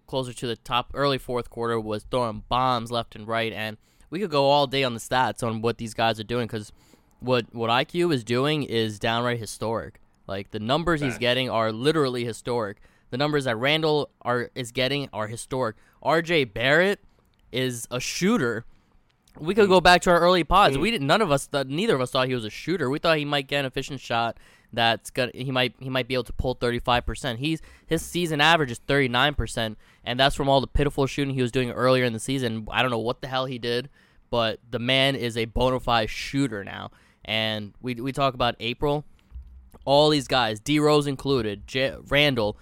closer 0.08 0.34
to 0.34 0.48
the 0.48 0.56
top 0.56 0.92
early 0.94 1.18
fourth 1.18 1.50
quarter 1.50 1.80
was 1.80 2.06
throwing 2.10 2.44
bombs 2.50 2.92
left 2.92 3.16
and 3.16 3.28
right, 3.28 3.54
and 3.54 3.78
we 4.10 4.20
could 4.20 4.32
go 4.32 4.46
all 4.46 4.68
day 4.68 4.84
on 4.84 4.94
the 4.94 5.00
stats 5.00 5.46
on 5.46 5.62
what 5.62 5.78
these 5.78 5.94
guys 5.94 6.20
are 6.20 6.24
doing 6.24 6.48
because 6.48 6.72
what 7.20 7.54
what 7.54 7.70
IQ 7.70 8.14
is 8.14 8.24
doing 8.24 8.64
is 8.64 9.00
downright 9.00 9.40
historic. 9.40 10.00
Like 10.28 10.52
the 10.52 10.60
numbers 10.60 11.02
he's 11.02 11.18
getting 11.18 11.50
are 11.50 11.72
literally 11.72 12.26
historic. 12.26 12.78
The 13.12 13.18
numbers 13.18 13.46
that 13.46 13.58
Randle 13.58 14.10
are 14.22 14.50
is 14.56 14.72
getting 14.72 15.10
are 15.14 15.28
historic. 15.28 15.76
RJ 16.04 16.54
Barrett 16.54 17.00
is 17.52 17.88
a 17.92 18.00
shooter. 18.00 18.66
We 19.38 19.54
could 19.54 19.66
mm. 19.66 19.70
go 19.70 19.82
back 19.82 20.02
to 20.04 20.12
our 20.12 20.20
early 20.20 20.44
pods. 20.44 20.78
Mm. 20.78 20.82
We 20.82 20.92
didn't. 20.92 21.08
None 21.08 21.22
of 21.22 21.32
us. 21.32 21.48
Thought, 21.48 21.68
neither 21.68 21.96
of 21.96 22.02
us 22.02 22.12
thought 22.12 22.28
he 22.28 22.34
was 22.34 22.46
a 22.46 22.50
shooter. 22.50 22.90
We 22.90 23.00
thought 23.00 23.18
he 23.18 23.26
might 23.26 23.48
get 23.48 23.60
an 23.60 23.66
efficient 23.66 24.00
shot. 24.00 24.38
That's 24.74 25.10
gonna. 25.10 25.32
He 25.34 25.52
might. 25.52 25.76
He 25.80 25.90
might 25.90 26.08
be 26.08 26.14
able 26.14 26.24
to 26.26 26.34
pull 26.34 26.54
thirty 26.56 26.80
five 26.80 27.06
percent. 27.06 27.40
He's 27.40 27.62
his 27.88 28.02
season 28.02 28.42
average 28.42 28.72
is 28.72 28.80
thirty 28.80 29.08
nine 29.08 29.34
percent, 29.34 29.78
and 30.04 30.20
that's 30.20 30.36
from 30.36 30.50
all 30.50 30.62
the 30.62 30.68
pitiful 30.68 31.08
shooting 31.08 31.34
he 31.34 31.42
was 31.42 31.52
doing 31.52 31.72
earlier 31.72 32.04
in 32.04 32.14
the 32.14 32.20
season. 32.20 32.68
I 32.72 32.82
don't 32.82 32.92
know 32.92 33.00
what 33.00 33.22
the 33.22 33.28
hell 33.28 33.46
he 33.46 33.58
did, 33.58 33.90
but 34.30 34.60
the 34.70 34.80
man 34.80 35.16
is 35.16 35.38
a 35.38 35.46
bona 35.46 35.80
fide 35.80 36.10
shooter 36.10 36.64
now. 36.64 36.92
And 37.24 37.74
we 37.82 37.96
we 37.96 38.12
talk 38.12 38.34
about 38.34 38.56
April. 38.60 39.06
All 39.86 40.10
these 40.10 40.28
guys, 40.28 40.60
D 40.60 40.80
Rose 40.80 41.06
included, 41.08 41.68
J- 41.68 41.96
Randall, 42.08 42.58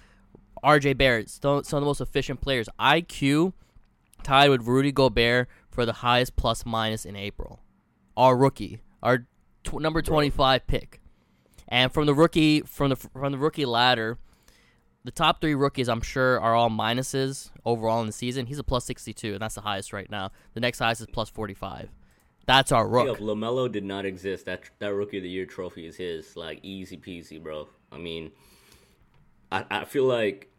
RJ 0.63 0.97
Barrett, 0.97 1.29
some 1.29 1.63
some 1.63 1.77
of 1.77 1.81
the 1.81 1.87
most 1.87 2.01
efficient 2.01 2.41
players. 2.41 2.67
IQ 2.79 3.53
tied 4.23 4.49
with 4.49 4.63
Rudy 4.63 4.91
Gobert 4.91 5.47
for 5.69 5.85
the 5.85 5.93
highest 5.93 6.35
plus 6.35 6.65
minus 6.65 7.05
in 7.05 7.15
April. 7.15 7.59
Our 8.15 8.35
rookie, 8.37 8.79
our 9.01 9.25
tw- 9.63 9.79
number 9.79 10.01
25 10.01 10.67
pick. 10.67 10.99
And 11.67 11.91
from 11.91 12.05
the 12.05 12.13
rookie 12.13 12.61
from 12.61 12.89
the 12.89 12.95
from 12.95 13.31
the 13.31 13.37
rookie 13.37 13.65
ladder, 13.65 14.17
the 15.03 15.11
top 15.11 15.41
3 15.41 15.55
rookies 15.55 15.89
I'm 15.89 16.01
sure 16.01 16.39
are 16.39 16.55
all 16.55 16.69
minuses 16.69 17.51
overall 17.65 18.01
in 18.01 18.07
the 18.07 18.13
season. 18.13 18.45
He's 18.45 18.59
a 18.59 18.63
plus 18.63 18.85
62 18.85 19.33
and 19.33 19.41
that's 19.41 19.55
the 19.55 19.61
highest 19.61 19.93
right 19.93 20.09
now. 20.09 20.31
The 20.53 20.59
next 20.59 20.79
highest 20.79 21.01
is 21.01 21.07
plus 21.07 21.29
45. 21.29 21.89
That's 22.45 22.71
our 22.71 22.87
rook. 22.87 23.07
if 23.07 23.19
Lamelo 23.19 23.71
did 23.71 23.85
not 23.85 24.05
exist, 24.05 24.45
that 24.45 24.69
that 24.79 24.93
Rookie 24.93 25.17
of 25.17 25.23
the 25.23 25.29
Year 25.29 25.45
trophy 25.45 25.87
is 25.87 25.95
his. 25.95 26.35
Like 26.35 26.59
easy 26.61 26.97
peasy, 26.97 27.41
bro. 27.41 27.69
I 27.91 27.97
mean, 27.97 28.31
I 29.51 29.65
I 29.71 29.85
feel 29.85 30.05
like 30.05 30.49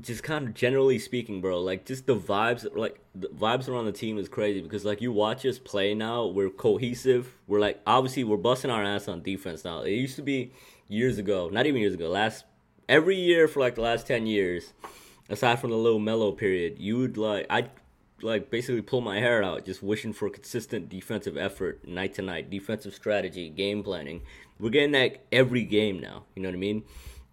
just 0.00 0.22
kind 0.22 0.46
of 0.46 0.54
generally 0.54 0.98
speaking, 0.98 1.40
bro, 1.40 1.60
like 1.60 1.86
just 1.86 2.06
the 2.06 2.16
vibes, 2.16 2.66
like 2.76 3.00
the 3.14 3.28
vibes 3.28 3.68
around 3.68 3.86
the 3.86 3.92
team 3.92 4.18
is 4.18 4.28
crazy 4.28 4.60
because 4.60 4.84
like 4.84 5.00
you 5.00 5.10
watch 5.10 5.46
us 5.46 5.58
play 5.58 5.94
now, 5.94 6.26
we're 6.26 6.50
cohesive. 6.50 7.34
We're 7.46 7.60
like 7.60 7.80
obviously 7.86 8.24
we're 8.24 8.36
busting 8.36 8.70
our 8.70 8.84
ass 8.84 9.08
on 9.08 9.22
defense 9.22 9.64
now. 9.64 9.82
It 9.82 9.92
used 9.92 10.16
to 10.16 10.22
be 10.22 10.52
years 10.88 11.18
ago, 11.18 11.48
not 11.48 11.66
even 11.66 11.80
years 11.80 11.94
ago, 11.94 12.08
last 12.08 12.44
every 12.88 13.16
year 13.16 13.48
for 13.48 13.60
like 13.60 13.74
the 13.74 13.80
last 13.80 14.06
ten 14.06 14.26
years, 14.26 14.74
aside 15.30 15.60
from 15.60 15.70
the 15.70 15.76
little 15.76 15.98
Melo 15.98 16.32
period, 16.32 16.78
you 16.78 16.98
would 16.98 17.16
like 17.16 17.46
I 17.48 17.68
like 18.22 18.50
basically 18.50 18.82
pull 18.82 19.00
my 19.00 19.18
hair 19.18 19.42
out 19.42 19.64
just 19.64 19.82
wishing 19.82 20.12
for 20.12 20.28
consistent 20.28 20.88
defensive 20.88 21.36
effort 21.36 21.86
night 21.86 22.14
to 22.14 22.22
night, 22.22 22.50
defensive 22.50 22.94
strategy, 22.94 23.48
game 23.48 23.82
planning. 23.82 24.22
We're 24.58 24.70
getting 24.70 24.92
that 24.92 25.24
every 25.32 25.64
game 25.64 26.00
now. 26.00 26.24
You 26.34 26.42
know 26.42 26.48
what 26.48 26.54
I 26.56 26.58
mean? 26.58 26.84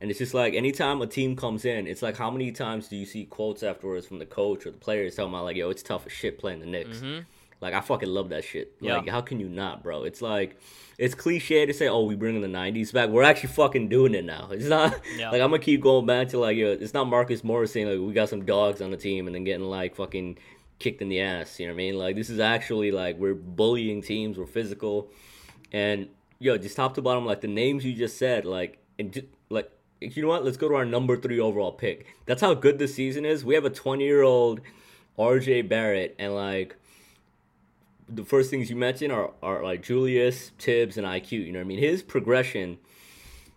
And 0.04 0.12
it's 0.12 0.20
just 0.20 0.34
like 0.34 0.54
anytime 0.54 1.02
a 1.02 1.08
team 1.08 1.34
comes 1.38 1.64
in, 1.64 1.88
it's 1.88 2.02
like 2.02 2.18
how 2.18 2.30
many 2.30 2.52
times 2.52 2.90
do 2.90 2.98
you 2.98 3.06
see 3.06 3.24
quotes 3.24 3.64
afterwards 3.64 4.06
from 4.06 4.20
the 4.20 4.26
coach 4.26 4.66
or 4.66 4.72
the 4.72 4.78
players 4.78 5.16
talking 5.16 5.34
about 5.34 5.46
like, 5.46 5.56
yo, 5.56 5.70
it's 5.70 5.82
tough 5.82 6.06
as 6.06 6.12
shit 6.12 6.38
playing 6.38 6.60
the 6.60 6.66
Knicks. 6.66 6.98
Mm-hmm. 6.98 7.22
Like 7.62 7.74
I 7.74 7.80
fucking 7.80 8.10
love 8.10 8.28
that 8.28 8.44
shit. 8.44 8.76
Yeah. 8.82 8.98
Like 8.98 9.08
how 9.08 9.22
can 9.22 9.40
you 9.40 9.48
not, 9.48 9.82
bro? 9.82 10.04
It's 10.04 10.22
like 10.22 10.60
it's 10.98 11.16
cliche 11.16 11.66
to 11.66 11.74
say, 11.74 11.88
oh, 11.88 12.04
we 12.04 12.16
bringing 12.16 12.42
the 12.42 12.50
'90s 12.50 12.92
back. 12.92 13.12
We're 13.12 13.24
actually 13.24 13.54
fucking 13.54 13.88
doing 13.88 14.14
it 14.14 14.26
now. 14.26 14.50
It's 14.52 14.66
not 14.66 15.00
Yeah. 15.18 15.32
like 15.32 15.40
I'm 15.40 15.52
gonna 15.52 15.60
keep 15.60 15.80
going 15.80 16.06
back 16.06 16.28
to 16.30 16.38
like, 16.38 16.58
yo, 16.58 16.74
it's 16.74 16.94
not 16.94 17.06
Marcus 17.08 17.42
Morris 17.42 17.72
saying 17.72 17.88
like 17.88 18.06
we 18.06 18.12
got 18.12 18.28
some 18.28 18.44
dogs 18.44 18.82
on 18.82 18.92
the 18.92 18.98
team 18.98 19.28
and 19.28 19.34
then 19.34 19.46
getting 19.46 19.68
like 19.68 19.96
fucking 19.96 20.38
kicked 20.80 21.02
in 21.02 21.08
the 21.08 21.22
ass. 21.22 21.62
You 21.62 21.68
know 21.68 21.72
what 21.72 21.76
I 21.76 21.78
mean? 21.78 21.98
Like 21.98 22.18
this 22.18 22.30
is 22.30 22.42
actually 22.42 22.92
like 22.92 23.18
we're 23.18 23.36
bullying 23.36 24.02
teams, 24.02 24.38
we're 24.38 24.48
physical, 24.48 25.12
and 25.72 26.10
yo, 26.40 26.58
just 26.58 26.76
top 26.76 26.94
to 26.96 27.02
bottom, 27.02 27.26
like 27.26 27.40
the 27.40 27.48
names 27.48 27.86
you 27.86 27.94
just 27.94 28.18
said, 28.18 28.44
like 28.44 28.80
and 29.00 29.14
just, 29.14 29.28
you 30.04 30.22
know 30.22 30.30
what? 30.30 30.44
Let's 30.44 30.58
go 30.58 30.70
to 30.70 30.76
our 30.76 30.86
number 30.86 31.18
three 31.18 31.40
overall 31.40 31.72
pick. 31.72 32.16
That's 32.26 32.42
how 32.42 32.54
good 32.54 32.80
this 32.80 32.96
season 32.96 33.26
is. 33.26 33.46
We 33.46 33.56
have 33.56 33.66
a 33.66 33.70
20 33.70 34.04
year 34.04 34.22
old 34.22 34.62
RJ 35.18 35.70
Barrett, 35.70 36.16
and 36.20 36.36
like 36.36 36.76
the 38.10 38.24
first 38.24 38.50
things 38.50 38.70
you 38.70 38.76
mentioned 38.76 39.12
are, 39.12 39.32
are 39.42 39.64
like 39.64 39.82
Julius, 39.84 40.52
Tibbs, 40.58 40.98
and 40.98 41.06
IQ. 41.08 41.32
You 41.32 41.52
know 41.52 41.60
what 41.60 41.66
I 41.66 41.68
mean? 41.68 41.80
His 41.80 42.04
progression. 42.04 42.80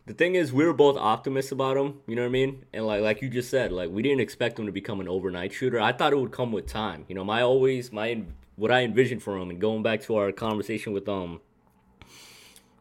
The 0.07 0.15
thing 0.15 0.37
is, 0.37 0.53
we 0.53 0.65
were 0.65 0.73
both 0.73 0.97
optimists 0.97 1.51
about 1.51 1.77
him. 1.77 1.95
You 2.07 2.15
know 2.15 2.23
what 2.23 2.29
I 2.29 2.31
mean? 2.31 2.65
And 2.73 2.87
like 2.87 3.03
like 3.03 3.23
you 3.23 3.29
just 3.29 3.51
said, 3.51 3.73
like 3.73 3.91
we 3.91 4.03
didn't 4.03 4.21
expect 4.21 4.59
him 4.59 4.67
to 4.67 4.73
become 4.73 5.01
an 5.01 5.09
overnight 5.09 5.53
shooter. 5.53 5.81
I 5.81 5.93
thought 5.93 6.13
it 6.13 6.19
would 6.19 6.33
come 6.33 6.53
with 6.53 6.67
time. 6.67 7.05
You 7.09 7.15
know, 7.17 7.25
my 7.25 7.43
always 7.43 7.93
my 7.93 8.23
what 8.55 8.71
I 8.71 8.83
envisioned 8.83 9.23
for 9.23 9.37
him, 9.37 9.51
and 9.51 9.61
going 9.61 9.83
back 9.83 10.03
to 10.03 10.17
our 10.17 10.33
conversation 10.33 10.93
with 10.93 11.09
um, 11.09 11.41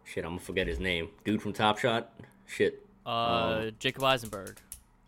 shit, 0.04 0.24
I'm 0.24 0.32
gonna 0.32 0.42
forget 0.42 0.68
his 0.68 0.80
name, 0.80 1.10
dude 1.24 1.42
from 1.42 1.54
Top 1.54 1.80
Shot. 1.80 2.12
Shit. 2.46 2.85
Uh, 3.06 3.72
Jacob 3.80 4.04
Eisenberg. 4.04 4.58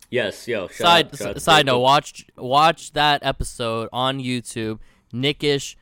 Yes, 0.09 0.47
yo. 0.47 0.67
Side 0.67 1.07
out- 1.13 1.21
out 1.21 1.41
side 1.41 1.65
note, 1.65 1.79
watch 1.79 2.25
watch 2.37 2.93
that 2.93 3.21
episode 3.25 3.89
on 3.91 4.19
YouTube. 4.19 4.79
Knickish 5.11 5.75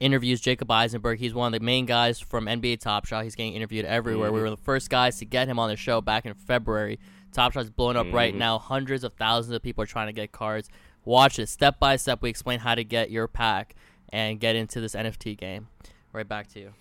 interviews 0.00 0.40
Jacob 0.40 0.70
Eisenberg. 0.70 1.18
He's 1.18 1.34
one 1.34 1.52
of 1.52 1.58
the 1.58 1.64
main 1.64 1.86
guys 1.86 2.20
from 2.20 2.46
NBA 2.46 2.80
Top 2.80 3.06
Shot. 3.06 3.24
He's 3.24 3.34
getting 3.34 3.54
interviewed 3.54 3.84
everywhere. 3.84 4.28
Mm-hmm. 4.28 4.36
We 4.36 4.42
were 4.42 4.50
the 4.50 4.56
first 4.56 4.90
guys 4.90 5.18
to 5.18 5.24
get 5.24 5.48
him 5.48 5.58
on 5.58 5.68
the 5.70 5.76
show 5.76 6.00
back 6.00 6.26
in 6.26 6.34
February. 6.34 6.98
Top 7.32 7.52
Shot's 7.52 7.70
blowing 7.70 7.96
up 7.96 8.06
Mm-hmm. 8.06 8.14
right 8.16 8.34
now. 8.34 8.58
Hundreds 8.58 9.02
of 9.02 9.14
thousands 9.14 9.54
of 9.54 9.62
people 9.62 9.82
are 9.82 9.86
trying 9.86 10.06
to 10.08 10.12
get 10.12 10.30
cards. 10.32 10.68
Watch 11.04 11.38
it 11.38 11.48
step 11.48 11.78
by 11.80 11.96
step. 11.96 12.22
We 12.22 12.30
explain 12.30 12.60
how 12.60 12.74
to 12.74 12.84
get 12.84 13.10
your 13.10 13.26
pack 13.26 13.74
and 14.10 14.38
get 14.38 14.54
into 14.56 14.80
this 14.80 14.94
NFT 14.94 15.36
game. 15.36 15.68
Right 16.12 16.28
back 16.28 16.46
to 16.52 16.60
you. 16.60 16.72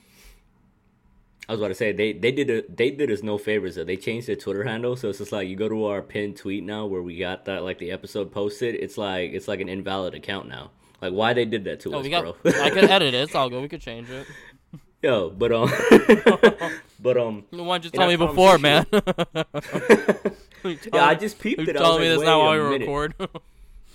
I 1.50 1.52
was 1.52 1.60
about 1.60 1.68
to 1.70 1.76
say 1.76 1.92
they 1.92 2.14
they 2.14 2.32
did 2.32 2.50
a, 2.50 2.62
they 2.74 2.90
did 2.92 3.12
us 3.12 3.22
no 3.22 3.38
favors. 3.38 3.76
Though. 3.76 3.84
They 3.84 3.98
changed 3.98 4.28
their 4.28 4.36
Twitter 4.38 4.64
handle, 4.64 4.96
so 4.96 5.10
it's 5.10 5.18
just 5.18 5.32
like 5.32 5.48
you 5.48 5.56
go 5.58 5.68
to 5.68 5.86
our 5.86 6.02
pinned 6.02 6.38
tweet 6.38 6.64
now 6.64 6.86
where 6.86 7.02
we 7.02 7.18
got 7.18 7.46
that 7.46 7.64
like 7.64 7.80
the 7.80 7.92
episode 7.92 8.32
posted. 8.32 8.76
It's 8.76 8.98
like 8.98 9.32
it's 9.34 9.48
like 9.48 9.60
an 9.60 9.68
invalid 9.70 10.16
account 10.16 10.48
now. 10.48 10.72
Like 11.02 11.12
why 11.12 11.34
they 11.34 11.46
did 11.46 11.66
that 11.66 11.82
to 11.82 11.94
Oh, 11.94 12.00
us, 12.00 12.04
we 12.04 12.10
got. 12.10 12.24
bro? 12.24 12.36
I 12.62 12.70
could 12.70 12.86
edit 12.86 13.14
it. 13.14 13.24
It's 13.24 13.36
all 13.36 13.50
good. 13.50 13.62
We 13.62 13.68
could 13.68 13.82
change 13.82 14.10
it. 14.10 14.26
Yo, 15.04 15.30
but 15.32 15.52
um, 15.52 15.70
but 17.02 17.18
um, 17.18 17.44
Why 17.50 17.78
don't 17.78 17.84
you 17.84 17.90
tell 17.90 18.08
me 18.08 18.16
before, 18.16 18.58
man? 18.58 18.86
yeah, 18.94 21.04
I 21.06 21.14
just 21.16 21.40
peeped 21.40 21.62
it. 21.62 21.76
I 21.76 21.80
telling 21.80 22.02
me 22.02 22.10
like, 22.10 22.20
that's 22.20 22.26
not 22.26 22.40
why 22.40 22.58
we 22.58 22.78
record? 22.78 23.14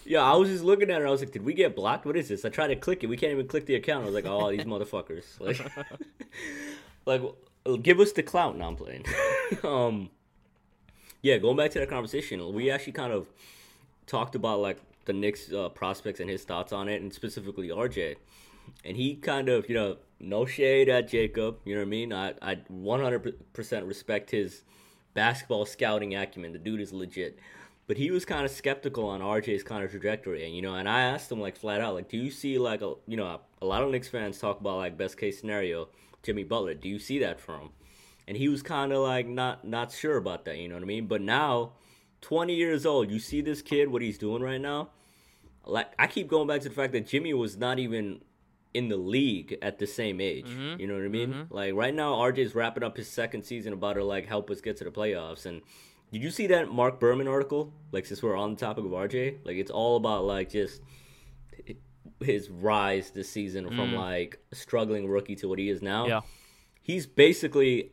Yeah, 0.05 0.23
I 0.23 0.37
was 0.37 0.51
just 0.51 0.65
looking 0.65 0.91
at 0.91 1.01
it. 1.01 1.07
I 1.07 1.11
was 1.11 1.21
like, 1.21 1.33
did 1.33 1.47
we 1.47 1.55
get 1.55 1.75
blocked? 1.75 2.05
What 2.05 2.19
is 2.19 2.29
this? 2.29 2.45
I 2.45 2.51
tried 2.51 2.69
to 2.69 2.77
click 2.77 3.05
it. 3.05 3.07
We 3.09 3.17
can't 3.17 3.33
even 3.33 3.49
click 3.49 3.65
the 3.65 3.77
account. 3.77 4.03
I 4.03 4.07
was 4.07 4.15
like, 4.15 4.27
oh, 4.27 4.51
these 4.51 4.65
motherfuckers. 4.65 5.25
Like, 5.41 5.59
like, 7.09 7.83
give 7.83 7.99
us 7.99 8.13
the 8.13 8.23
clout. 8.23 8.57
Now 8.57 8.69
I'm 8.69 8.77
playing. 8.77 9.05
um, 9.65 10.11
yeah, 11.23 11.39
going 11.39 11.57
back 11.57 11.71
to 11.73 11.81
that 11.81 11.89
conversation, 11.89 12.53
we 12.53 12.71
actually 12.71 12.93
kind 12.93 13.13
of 13.13 13.27
talked 14.07 14.35
about 14.35 14.61
like 14.61 14.79
the 15.07 15.13
Knicks 15.13 15.53
uh, 15.53 15.71
prospects 15.71 16.21
and 16.21 16.31
his 16.31 16.45
thoughts 16.45 16.73
on 16.73 16.89
it, 16.89 17.01
and 17.01 17.13
specifically 17.13 17.69
RJ. 17.69 18.17
And 18.85 18.97
he 18.97 19.15
kind 19.15 19.49
of, 19.49 19.69
you 19.69 19.75
know, 19.75 19.97
no 20.21 20.45
shade 20.45 20.89
at 20.89 21.09
Jacob. 21.09 21.59
You 21.65 21.75
know 21.75 21.81
what 21.81 21.87
I 21.87 21.91
mean? 21.91 22.13
I 22.13 22.35
I 22.43 22.57
100% 22.71 23.89
respect 23.89 24.31
his 24.31 24.63
basketball 25.15 25.65
scouting 25.65 26.15
acumen. 26.15 26.53
The 26.53 26.59
dude 26.59 26.81
is 26.81 26.93
legit. 26.93 27.39
But 27.87 27.97
he 27.97 28.11
was 28.11 28.27
kind 28.27 28.45
of 28.45 28.51
skeptical 28.51 29.09
on 29.09 29.21
RJ's 29.23 29.63
kind 29.63 29.83
of 29.83 29.91
trajectory, 29.91 30.45
and 30.45 30.55
you 30.55 30.61
know, 30.61 30.75
and 30.75 30.87
I 30.87 31.01
asked 31.01 31.33
him 31.33 31.41
like 31.41 31.57
flat 31.57 31.81
out, 31.81 31.95
like, 31.95 32.11
do 32.11 32.19
you 32.19 32.31
see 32.31 32.59
like 32.59 32.83
a 32.83 32.95
you 33.07 33.17
know 33.17 33.41
a 33.63 33.67
lot 33.67 33.83
of 33.83 33.91
Knicks 33.91 34.09
fans 34.09 34.39
talk 34.39 34.61
about 34.61 34.77
like 34.77 34.99
best 34.99 35.17
case 35.17 35.41
scenario, 35.41 35.89
Jimmy 36.23 36.45
Butler. 36.45 36.75
Do 36.75 36.89
you 36.89 36.99
see 36.99 37.19
that 37.21 37.41
from 37.41 37.61
him? 37.61 37.69
And 38.27 38.37
he 38.37 38.49
was 38.49 38.63
kind 38.63 38.93
of 38.93 38.99
like 39.03 39.27
not 39.27 39.65
not 39.65 39.93
sure 39.93 40.17
about 40.17 40.45
that. 40.45 40.59
You 40.59 40.69
know 40.69 40.75
what 40.75 40.83
I 40.83 40.87
mean? 40.87 41.07
But 41.07 41.23
now, 41.23 41.73
20 42.21 42.55
years 42.55 42.85
old, 42.85 43.11
you 43.11 43.19
see 43.19 43.41
this 43.41 43.63
kid 43.63 43.89
what 43.89 44.03
he's 44.03 44.19
doing 44.19 44.43
right 44.43 44.61
now. 44.61 44.91
Like 45.65 45.89
I 45.99 46.07
keep 46.07 46.29
going 46.29 46.47
back 46.47 46.61
to 46.63 46.69
the 46.69 46.75
fact 46.75 46.93
that 46.93 47.07
Jimmy 47.07 47.33
was 47.33 47.57
not 47.57 47.79
even 47.79 48.21
in 48.75 48.89
the 48.89 48.97
league 48.97 49.57
at 49.63 49.79
the 49.79 49.87
same 49.87 50.21
age. 50.21 50.47
Mm-hmm. 50.47 50.81
You 50.81 50.87
know 50.87 50.95
what 50.95 51.05
I 51.05 51.09
mean? 51.09 51.31
Mm-hmm. 51.31 51.55
Like 51.55 51.75
right 51.75 51.95
now, 51.95 52.15
RJ's 52.15 52.55
wrapping 52.55 52.83
up 52.83 52.97
his 52.97 53.09
second 53.09 53.45
season 53.45 53.73
about 53.73 53.95
to 53.95 54.05
like 54.05 54.27
help 54.27 54.51
us 54.51 54.61
get 54.61 54.77
to 54.79 54.85
the 54.85 54.91
playoffs. 54.91 55.47
And 55.47 55.63
did 56.13 56.23
you 56.23 56.31
see 56.31 56.47
that 56.49 56.71
Marc 56.71 57.01
Berman 57.01 57.29
article? 57.29 57.73
Like 57.93 58.07
since 58.07 58.23
we're 58.23 58.37
on 58.37 58.55
the 58.55 58.61
topic 58.61 58.85
of 58.85 58.91
RJ, 58.91 59.39
like 59.45 59.57
it's 59.57 59.71
all 59.71 59.97
about 59.97 60.25
like 60.25 60.51
just 60.51 60.83
his 62.21 62.51
rise 62.51 63.11
this 63.11 63.31
season 63.31 63.67
from 63.69 63.93
mm. 63.93 63.97
like 63.97 64.39
struggling 64.53 65.09
rookie 65.09 65.37
to 65.37 65.49
what 65.49 65.59
he 65.59 65.69
is 65.69 65.83
now. 65.83 66.07
yeah. 66.07 66.21
He's 66.83 67.07
basically 67.07 67.93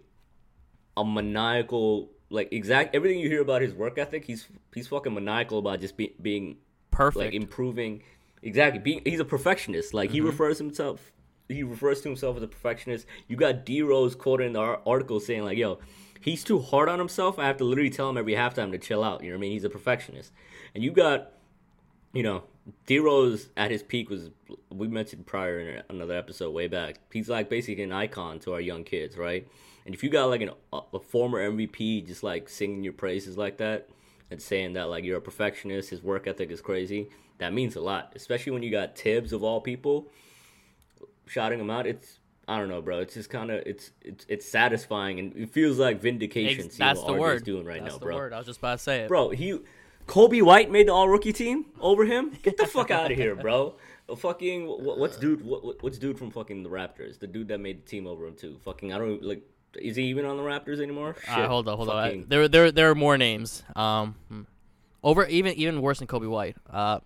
a 0.95 1.03
maniacal 1.03 2.11
like 2.29 2.51
exact 2.51 2.95
everything 2.95 3.19
you 3.19 3.29
hear 3.29 3.41
about 3.41 3.61
his 3.61 3.73
work 3.73 3.97
ethic. 3.97 4.25
He's 4.25 4.47
he's 4.73 4.87
fucking 4.87 5.13
maniacal 5.13 5.59
about 5.59 5.81
just 5.81 5.97
be, 5.97 6.15
being 6.21 6.57
Perfect. 6.91 7.25
like 7.25 7.33
improving. 7.33 8.03
Exactly. 8.41 8.79
Being 8.79 9.01
he's 9.05 9.19
a 9.19 9.25
perfectionist. 9.25 9.93
Like 9.93 10.11
he 10.11 10.19
mm-hmm. 10.19 10.27
refers 10.27 10.57
himself 10.57 11.11
he 11.47 11.63
refers 11.63 12.01
to 12.01 12.09
himself 12.09 12.37
as 12.37 12.43
a 12.43 12.47
perfectionist. 12.47 13.05
You 13.27 13.35
got 13.35 13.65
d 13.65 13.81
rose 13.81 14.15
quoted 14.15 14.45
in 14.45 14.53
the 14.53 14.61
article 14.85 15.19
saying 15.19 15.43
like 15.43 15.57
yo 15.57 15.79
he's 16.21 16.43
too 16.43 16.59
hard 16.59 16.89
on 16.89 16.99
himself. 16.99 17.37
I 17.37 17.45
have 17.45 17.57
to 17.57 17.63
literally 17.63 17.89
tell 17.89 18.09
him 18.09 18.17
every 18.17 18.33
halftime 18.33 18.71
to 18.71 18.77
chill 18.77 19.03
out. 19.03 19.23
You 19.23 19.29
know 19.29 19.35
what 19.35 19.39
i 19.39 19.41
mean? 19.41 19.51
He's 19.51 19.63
a 19.63 19.69
perfectionist. 19.69 20.31
And 20.73 20.83
you 20.83 20.91
got 20.91 21.33
you 22.13 22.23
know 22.23 22.43
d 22.85 22.99
rose 22.99 23.49
at 23.55 23.71
his 23.71 23.83
peak 23.83 24.09
was 24.09 24.29
we 24.71 24.87
mentioned 24.87 25.25
prior 25.25 25.59
in 25.59 25.83
another 25.89 26.15
episode 26.15 26.51
way 26.51 26.67
back 26.67 26.99
he's 27.11 27.29
like 27.29 27.49
basically 27.49 27.83
an 27.83 27.91
icon 27.91 28.39
to 28.39 28.53
our 28.53 28.61
young 28.61 28.83
kids 28.83 29.17
right 29.17 29.47
and 29.85 29.93
if 29.93 30.03
you 30.03 30.09
got 30.09 30.25
like 30.25 30.41
an, 30.41 30.49
a, 30.73 30.99
former 30.99 31.49
mvp 31.51 32.07
just 32.07 32.23
like 32.23 32.49
singing 32.49 32.83
your 32.83 32.93
praises 32.93 33.37
like 33.37 33.57
that 33.57 33.87
and 34.31 34.41
saying 34.41 34.73
that 34.73 34.89
like 34.89 35.03
you're 35.03 35.17
a 35.17 35.21
perfectionist, 35.21 35.89
his 35.89 36.01
work 36.01 36.27
ethic 36.27 36.51
is 36.51 36.61
crazy. 36.61 37.09
That 37.37 37.53
means 37.53 37.75
a 37.75 37.81
lot, 37.81 38.13
especially 38.15 38.53
when 38.53 38.63
you 38.63 38.71
got 38.71 38.95
Tibbs 38.95 39.33
of 39.33 39.43
all 39.43 39.61
people 39.61 40.07
shouting 41.25 41.59
him 41.59 41.69
out. 41.69 41.85
It's 41.85 42.19
I 42.47 42.57
don't 42.57 42.69
know, 42.69 42.81
bro. 42.81 42.99
It's 42.99 43.13
just 43.13 43.29
kind 43.29 43.51
of 43.51 43.63
it's 43.65 43.91
it's 44.01 44.25
it's 44.27 44.47
satisfying 44.47 45.19
and 45.19 45.35
it 45.35 45.51
feels 45.51 45.79
like 45.79 46.01
vindication. 46.01 46.65
Ex- 46.65 46.77
that's 46.77 46.99
what 46.99 47.07
the 47.07 47.13
word. 47.13 47.43
doing 47.43 47.65
right 47.65 47.81
that's 47.81 47.95
now, 47.95 47.99
the 47.99 48.05
bro. 48.05 48.15
word. 48.15 48.33
I 48.33 48.37
was 48.37 48.47
just 48.47 48.59
about 48.59 48.77
to 48.77 48.83
say 48.83 49.01
it. 49.01 49.07
Bro, 49.07 49.31
he 49.31 49.59
Coby 50.07 50.41
White 50.41 50.71
made 50.71 50.87
the 50.87 50.93
All 50.93 51.09
Rookie 51.09 51.33
team 51.33 51.65
over 51.79 52.05
him. 52.05 52.31
Get 52.43 52.57
the 52.57 52.67
fuck 52.67 52.91
out 52.91 53.11
of 53.11 53.17
here, 53.17 53.35
bro. 53.35 53.75
A 54.07 54.15
fucking 54.15 54.67
what, 54.67 54.99
what's 54.99 55.17
dude? 55.17 55.43
What, 55.43 55.81
what's 55.81 55.97
dude 55.97 56.19
from 56.19 56.29
fucking 56.29 56.61
the 56.61 56.69
Raptors? 56.69 57.17
The 57.17 57.25
dude 57.25 57.47
that 57.47 57.59
made 57.59 57.83
the 57.83 57.89
team 57.89 58.05
over 58.05 58.27
him 58.27 58.35
too. 58.35 58.59
Fucking 58.63 58.93
I 58.93 58.99
don't 58.99 59.23
like. 59.23 59.41
Is 59.73 59.95
he 59.95 60.03
even 60.03 60.25
on 60.25 60.37
the 60.37 60.43
Raptors 60.43 60.79
anymore? 60.79 61.15
Shit. 61.19 61.45
hold 61.45 61.67
on, 61.67 61.75
hold 61.75 61.89
on. 61.89 61.97
I- 61.97 62.23
There, 62.27 62.47
there, 62.47 62.71
there 62.71 62.91
are 62.91 62.95
more 62.95 63.17
names. 63.17 63.63
Um, 63.75 64.15
hmm. 64.29 64.41
over 65.03 65.25
even 65.25 65.53
even 65.53 65.81
worse 65.81 65.99
than 65.99 66.07
Coby 66.07 66.29
White. 66.29 66.55
Uh, 66.69 66.99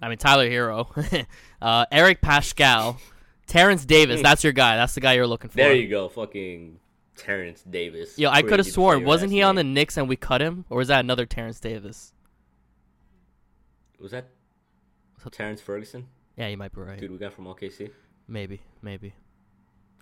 I 0.00 0.08
mean 0.08 0.18
Tyler 0.18 0.48
Herro, 0.48 1.26
uh, 1.62 1.86
Eric 1.90 2.20
Paschall, 2.20 2.98
Terence 3.48 3.84
Davis. 3.84 4.22
That's 4.22 4.44
your 4.44 4.52
guy. 4.52 4.76
That's 4.76 4.94
the 4.94 5.00
guy 5.00 5.14
you're 5.14 5.26
looking 5.26 5.50
for. 5.50 5.56
There 5.56 5.74
you 5.74 5.88
go, 5.88 6.08
fucking 6.08 6.78
Terence 7.16 7.62
Davis. 7.62 8.18
Yo, 8.18 8.30
I 8.30 8.42
could 8.42 8.58
have 8.58 8.66
sworn 8.66 9.04
wasn't 9.04 9.32
he 9.32 9.42
on 9.42 9.54
the 9.54 9.64
name. 9.64 9.74
Knicks 9.74 9.96
and 9.96 10.08
we 10.08 10.16
cut 10.16 10.40
him, 10.40 10.64
or 10.70 10.78
was 10.78 10.88
that 10.88 11.00
another 11.00 11.26
Terence 11.26 11.60
Davis? 11.60 12.12
Was 14.00 14.12
that 14.12 14.28
Terrance 15.30 15.60
Ferguson? 15.60 16.06
Yeah, 16.36 16.48
you 16.48 16.56
might 16.56 16.72
be 16.74 16.80
right. 16.80 16.98
Dude, 16.98 17.10
we 17.10 17.18
got 17.18 17.32
from 17.32 17.46
OKC. 17.46 17.90
Maybe, 18.28 18.60
maybe. 18.82 19.14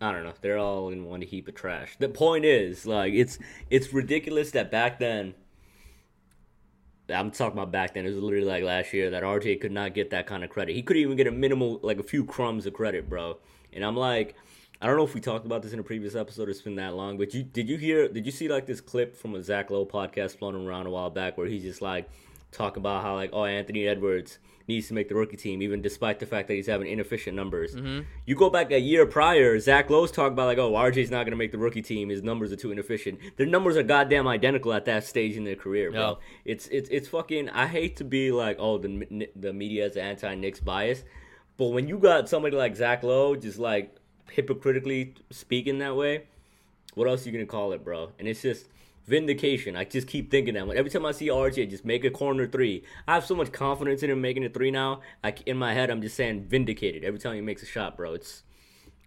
I 0.01 0.13
don't 0.13 0.25
know. 0.25 0.33
They're 0.41 0.59
all 0.59 0.91
in 0.91 1.05
one 1.05 1.23
heap 1.23 1.49
of 1.49 1.55
trash. 1.55 1.97
The 1.99 2.09
point 2.09 2.45
is, 2.45 2.85
like, 2.87 3.15
it's 3.15 3.39
it's 3.71 3.93
ridiculous 3.93 4.51
that 4.51 4.71
back 4.71 4.99
then. 4.99 5.35
I'm 7.09 7.31
talking 7.31 7.59
about 7.59 7.71
back 7.71 7.95
then. 7.95 8.07
It 8.07 8.11
was 8.11 8.19
literally 8.19 8.47
like 8.47 8.65
last 8.65 8.93
year 8.93 9.11
that 9.11 9.23
RJ 9.23 9.61
could 9.61 9.73
not 9.73 9.95
get 9.95 10.11
that 10.11 10.27
kind 10.27 10.43
of 10.43 10.51
credit. 10.51 10.75
He 10.75 10.83
couldn't 10.83 11.03
even 11.03 11.17
get 11.17 11.27
a 11.27 11.31
minimal, 11.31 11.79
like 11.83 11.99
a 11.99 12.03
few 12.03 12.25
crumbs 12.25 12.67
of 12.67 12.73
credit, 12.73 13.09
bro. 13.09 13.39
And 13.73 13.85
I'm 13.85 13.97
like, 13.97 14.35
I 14.85 14.87
don't 14.87 14.99
know 14.99 15.05
if 15.05 15.15
we 15.15 15.21
talked 15.23 15.47
about 15.47 15.63
this 15.63 15.73
in 15.73 15.79
a 15.79 15.83
previous 15.83 16.15
episode. 16.15 16.47
Or 16.47 16.51
it's 16.51 16.61
been 16.61 16.75
that 16.75 16.95
long, 16.95 17.17
but 17.17 17.33
you 17.33 17.43
did 17.43 17.71
you 17.71 17.79
hear? 17.79 18.07
Did 18.07 18.27
you 18.27 18.33
see 18.33 18.49
like 18.49 18.67
this 18.67 18.83
clip 18.83 19.17
from 19.17 19.35
a 19.35 19.43
Zach 19.43 19.71
Lowe 19.71 19.87
podcast 19.87 20.37
floating 20.37 20.67
around 20.67 20.87
a 20.87 20.91
while 20.91 21.09
back 21.09 21.39
where 21.39 21.47
he's 21.47 21.63
just 21.63 21.81
like 21.81 22.07
talking 22.53 22.83
about 22.83 23.03
how 23.03 23.15
like, 23.15 23.31
oh, 23.33 23.47
Anthony 23.47 23.89
Edwards 23.89 24.39
needs 24.69 24.89
to 24.89 24.95
make 24.95 25.09
the 25.09 25.15
rookie 25.15 25.39
team, 25.39 25.63
even 25.63 25.81
despite 25.81 26.21
the 26.21 26.27
fact 26.27 26.49
that 26.49 26.55
he's 26.55 26.67
having 26.67 26.87
inefficient 26.87 27.35
numbers. 27.35 27.75
Mm-hmm. 27.75 28.01
You 28.27 28.35
go 28.35 28.51
back 28.51 28.73
a 28.73 28.79
year 28.79 29.07
prior, 29.07 29.59
Zach 29.59 29.89
Lowe's 29.89 30.11
talking 30.11 30.35
about 30.35 30.49
like, 30.49 30.59
oh, 30.59 30.73
RJ's 30.73 31.11
not 31.11 31.25
gonna 31.25 31.37
make 31.37 31.53
the 31.53 31.57
rookie 31.57 31.81
team. 31.81 32.11
His 32.11 32.23
numbers 32.23 32.53
are 32.53 32.57
too 32.57 32.71
inefficient. 32.71 33.21
Their 33.39 33.47
numbers 33.47 33.79
are 33.79 33.83
goddamn 33.83 34.29
identical 34.29 34.75
at 34.75 34.85
that 34.85 35.05
stage 35.05 35.39
in 35.39 35.45
their 35.45 35.57
career, 35.57 35.93
bro. 35.93 36.19
It's 36.45 36.67
it's 36.67 36.91
it's 36.91 37.09
fucking. 37.09 37.49
I 37.49 37.69
hate 37.69 37.97
to 37.97 38.05
be 38.05 38.33
like, 38.33 38.59
oh, 38.61 38.77
the 38.77 39.31
the 39.35 39.55
media 39.55 39.85
has 39.85 39.97
anti 39.97 40.35
Knicks 40.35 40.61
bias, 40.61 41.05
but 41.57 41.69
when 41.69 41.89
you 41.89 41.97
got 41.97 42.29
somebody 42.29 42.55
like 42.55 42.77
Zach 42.77 43.03
Lowe 43.03 43.35
just 43.35 43.59
like 43.59 43.97
hypocritically 44.31 45.15
speaking 45.31 45.79
that 45.79 45.97
way, 45.97 46.25
what 46.95 47.09
else 47.09 47.25
are 47.25 47.31
you 47.31 47.33
gonna 47.33 47.47
call 47.47 47.73
it, 47.73 47.85
bro? 47.85 48.13
And 48.19 48.29
it's 48.29 48.43
just 48.43 48.67
vindication. 49.07 49.77
I 49.77 49.85
just 49.85 50.07
keep 50.07 50.31
thinking 50.31 50.55
that. 50.55 50.69
Every 50.71 50.91
time 50.91 51.05
I 51.05 51.13
see 51.13 51.29
RJ 51.29 51.71
just 51.71 51.85
make 51.85 52.05
a 52.05 52.11
corner 52.11 52.47
three, 52.47 52.85
I 53.07 53.15
have 53.15 53.27
so 53.27 53.35
much 53.35 53.53
confidence 53.53 54.03
in 54.03 54.11
him 54.11 54.21
making 54.21 54.45
a 54.45 54.49
three 54.49 54.71
now. 54.71 55.01
Like 55.23 55.43
in 55.47 55.57
my 55.57 55.75
head, 55.75 55.91
I'm 55.91 56.03
just 56.03 56.17
saying 56.17 56.45
vindicated 56.45 57.05
every 57.05 57.19
time 57.19 57.35
he 57.35 57.41
makes 57.41 57.63
a 57.63 57.67
shot, 57.67 57.97
bro. 57.97 58.15
It's 58.15 58.43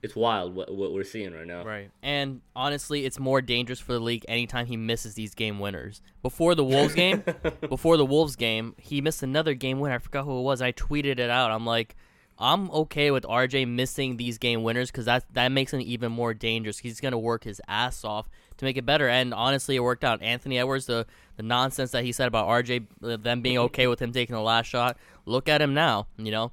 it's 0.04 0.16
wild 0.16 0.54
what, 0.56 0.74
what 0.74 0.94
we're 0.94 1.04
seeing 1.04 1.34
right 1.34 1.48
now. 1.48 1.64
Right. 1.64 1.90
And 2.04 2.42
honestly, 2.56 3.06
it's 3.06 3.20
more 3.20 3.42
dangerous 3.42 3.80
for 3.80 3.94
the 3.94 4.00
league 4.00 4.26
anytime 4.28 4.68
he 4.68 4.78
misses 4.78 5.16
these 5.16 5.34
game 5.34 5.60
winners. 5.60 6.02
Before 6.22 6.54
the 6.54 6.64
Wolves 6.64 6.94
game, 6.94 7.24
before 7.70 7.98
the 7.98 8.06
Wolves 8.06 8.36
game, 8.36 8.76
he 8.78 9.02
missed 9.02 9.24
another 9.24 9.54
game 9.54 9.80
winner. 9.80 9.96
I 9.96 9.98
forgot 9.98 10.26
who 10.26 10.40
it 10.40 10.44
was. 10.44 10.62
I 10.62 10.72
tweeted 10.72 11.20
it 11.20 11.30
out. 11.32 11.52
I'm 11.52 11.66
like, 11.66 11.96
I'm 12.40 12.70
okay 12.70 13.10
with 13.10 13.24
RJ 13.24 13.68
missing 13.68 14.18
these 14.18 14.38
game 14.38 14.64
winners 14.64 14.92
because 14.92 15.06
that 15.06 15.26
that 15.34 15.52
makes 15.52 15.74
him 15.74 15.82
even 15.82 16.12
more 16.12 16.34
dangerous. 16.34 16.80
He's 16.80 17.00
gonna 17.02 17.18
work 17.18 17.44
his 17.44 17.60
ass 17.68 18.04
off 18.04 18.30
to 18.58 18.66
make 18.66 18.78
it 18.78 18.86
better. 18.86 19.08
And 19.08 19.34
honestly, 19.34 19.76
it 19.76 19.80
worked 19.80 20.04
out. 20.04 20.22
Anthony 20.22 20.60
Edwards, 20.60 20.86
the 20.86 21.08
the 21.36 21.44
nonsense 21.44 21.92
that 21.92 22.04
he 22.04 22.12
said 22.12 22.28
about 22.28 22.48
RJ, 22.48 22.86
uh, 23.04 23.18
them 23.18 23.42
being 23.42 23.58
okay 23.58 23.88
with 23.88 24.02
him 24.02 24.12
taking 24.12 24.36
the 24.36 24.42
last 24.42 24.68
shot. 24.68 24.98
Look 25.26 25.50
at 25.50 25.62
him 25.62 25.74
now, 25.74 26.08
you 26.18 26.32
know. 26.32 26.52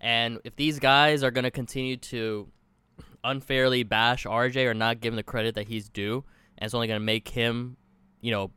And 0.00 0.38
if 0.44 0.56
these 0.56 0.78
guys 0.78 1.22
are 1.22 1.30
gonna 1.30 1.50
continue 1.50 1.96
to 1.96 2.48
unfairly 3.22 3.84
bash 3.84 4.24
RJ 4.24 4.66
or 4.66 4.74
not 4.74 5.00
give 5.00 5.12
him 5.12 5.16
the 5.16 5.22
credit 5.22 5.54
that 5.54 5.68
he's 5.68 5.88
due, 5.88 6.24
and 6.58 6.66
it's 6.66 6.74
only 6.74 6.88
gonna 6.88 7.00
make 7.00 7.28
him, 7.28 7.76
you 8.20 8.32
know, 8.32 8.50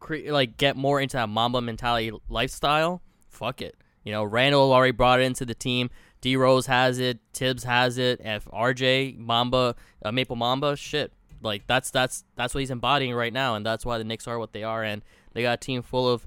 cre- 0.00 0.30
like 0.30 0.56
get 0.56 0.76
more 0.76 0.98
into 0.98 1.18
that 1.18 1.28
Mamba 1.28 1.60
mentality 1.60 2.10
lifestyle. 2.30 3.02
Fuck 3.28 3.60
it. 3.60 3.76
You 4.08 4.14
know, 4.14 4.24
Randle 4.24 4.72
already 4.72 4.92
brought 4.92 5.20
it 5.20 5.24
into 5.24 5.44
the 5.44 5.54
team. 5.54 5.90
D 6.22 6.34
Rose 6.34 6.64
has 6.64 6.98
it. 6.98 7.18
Tibbs 7.34 7.64
has 7.64 7.98
it. 7.98 8.22
If 8.24 8.46
RJ 8.46 9.18
Mamba, 9.18 9.76
uh, 10.02 10.10
Maple 10.10 10.34
Mamba, 10.34 10.76
shit, 10.76 11.12
like 11.42 11.66
that's 11.66 11.90
that's 11.90 12.24
that's 12.34 12.54
what 12.54 12.60
he's 12.60 12.70
embodying 12.70 13.14
right 13.14 13.34
now, 13.34 13.54
and 13.54 13.66
that's 13.66 13.84
why 13.84 13.98
the 13.98 14.04
Knicks 14.04 14.26
are 14.26 14.38
what 14.38 14.54
they 14.54 14.64
are, 14.64 14.82
and 14.82 15.02
they 15.34 15.42
got 15.42 15.52
a 15.52 15.56
team 15.58 15.82
full 15.82 16.08
of. 16.08 16.26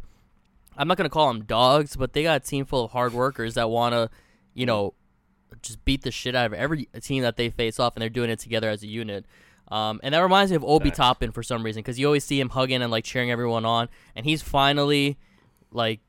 I'm 0.77 0.87
not 0.87 0.95
gonna 0.95 1.09
call 1.09 1.33
them 1.33 1.43
dogs, 1.43 1.95
but 1.95 2.13
they 2.13 2.21
got 2.21 2.43
a 2.43 2.45
team 2.45 2.65
full 2.65 2.85
of 2.85 2.91
hard 2.91 3.13
workers 3.13 3.55
that 3.55 3.71
want 3.71 3.93
to, 3.93 4.11
you 4.53 4.67
know, 4.67 4.93
just 5.63 5.83
beat 5.83 6.03
the 6.03 6.11
shit 6.11 6.35
out 6.35 6.45
of 6.45 6.53
every 6.53 6.85
team 7.01 7.23
that 7.23 7.35
they 7.35 7.49
face 7.49 7.79
off, 7.79 7.95
and 7.95 8.03
they're 8.03 8.09
doing 8.09 8.29
it 8.29 8.37
together 8.37 8.69
as 8.69 8.83
a 8.83 8.87
unit. 8.87 9.25
Um, 9.69 9.99
and 10.03 10.13
that 10.13 10.19
reminds 10.19 10.51
me 10.51 10.55
of 10.55 10.63
Obi 10.63 10.89
Facts. 10.89 10.97
Toppin 10.97 11.31
for 11.31 11.41
some 11.41 11.63
reason 11.63 11.79
because 11.79 11.97
you 11.97 12.05
always 12.05 12.25
see 12.25 12.39
him 12.39 12.49
hugging 12.49 12.83
and 12.83 12.91
like 12.91 13.05
cheering 13.05 13.31
everyone 13.31 13.65
on, 13.65 13.89
and 14.15 14.23
he's 14.23 14.43
finally 14.43 15.17
like 15.71 15.99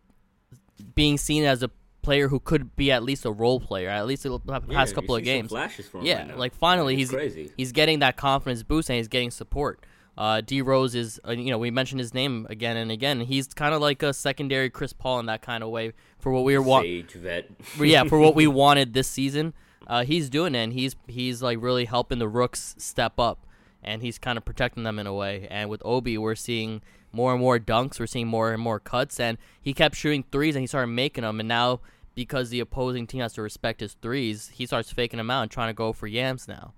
being 0.95 1.19
seen 1.19 1.45
as 1.45 1.63
a 1.63 1.71
player 2.03 2.29
who 2.29 2.41
could 2.41 2.75
be 2.75 2.91
at 2.91 3.03
least 3.03 3.25
a 3.25 3.31
role 3.31 3.61
player, 3.61 3.89
at 3.89 4.07
least 4.07 4.25
the 4.25 4.39
past 4.41 4.65
Yeah, 4.69 4.87
couple 4.87 5.15
of 5.15 5.23
games. 5.23 5.51
flashes 5.51 5.87
from 5.87 6.05
Yeah, 6.05 6.29
right 6.29 6.37
like 6.39 6.55
finally 6.55 6.97
he's 6.97 7.11
crazy. 7.11 7.53
he's 7.57 7.71
getting 7.73 8.01
that 8.01 8.17
confidence 8.17 8.63
boost 8.63 8.91
and 8.91 8.97
he's 8.97 9.09
getting 9.09 9.31
support. 9.31 9.85
Uh, 10.19 10.43
D 10.43 10.61
Rose 10.61 10.95
is, 10.95 11.19
uh, 11.27 11.31
you 11.33 11.51
know, 11.51 11.57
we 11.59 11.71
mentioned 11.71 11.99
his 12.01 12.13
name 12.13 12.47
again 12.51 12.77
and 12.77 12.91
again. 12.91 13.21
He's 13.21 13.47
kind 13.49 13.73
of 13.75 13.81
like 13.81 14.03
a 14.03 14.13
secondary 14.13 14.69
Chris 14.69 14.93
Paul 14.93 15.21
in 15.21 15.27
that 15.27 15.41
kind 15.43 15.63
of 15.65 15.71
way 15.71 15.93
for 16.19 16.31
what 16.33 16.45
we 16.45 16.57
were 16.59 16.63
wa- 16.63 16.83
Sage 16.83 17.13
vet. 17.13 17.49
for- 17.63 17.87
yeah, 17.87 18.05
for 18.05 18.19
what 18.19 18.35
we 18.35 18.47
wanted 18.65 18.93
this 18.93 19.09
season. 19.09 19.55
Uh, 19.87 20.05
he's 20.05 20.29
doing 20.29 20.55
it, 20.55 20.59
and 20.59 20.73
he's 20.75 20.97
he's 21.07 21.41
like 21.43 21.59
really 21.63 21.87
helping 21.87 22.19
the 22.19 22.29
rooks 22.29 22.75
step 22.79 23.19
up, 23.19 23.47
and 23.83 24.03
he's 24.03 24.19
kind 24.19 24.37
of 24.39 24.45
protecting 24.45 24.85
them 24.85 24.99
in 24.99 25.07
a 25.07 25.15
way. 25.15 25.47
And 25.51 25.69
with 25.71 25.83
Obi, 25.85 26.17
we're 26.19 26.35
seeing 26.35 26.83
more 27.13 27.33
and 27.33 27.41
more 27.41 27.59
dunks, 27.59 28.01
we're 28.01 28.07
seeing 28.07 28.27
more 28.27 28.53
and 28.53 28.63
more 28.63 28.81
cuts, 28.81 29.21
and 29.21 29.39
he 29.61 29.75
kept 29.75 29.97
shooting 29.97 30.25
threes, 30.33 30.55
and 30.57 30.63
he 30.63 30.67
started 30.67 30.87
making 30.89 31.23
them, 31.23 31.41
and 31.41 31.49
now 31.49 31.81
because 32.15 32.51
the 32.51 32.61
opposing 32.61 33.07
team 33.07 33.21
has 33.21 33.33
to 33.35 33.43
respect 33.43 33.81
his 33.81 33.95
threes, 34.03 34.51
he 34.55 34.67
starts 34.67 34.93
faking 34.93 35.17
them 35.17 35.31
out 35.31 35.43
and 35.43 35.51
trying 35.51 35.69
to 35.69 35.75
go 35.75 35.93
for 35.95 36.07
yams 36.07 36.47
now. 36.47 36.73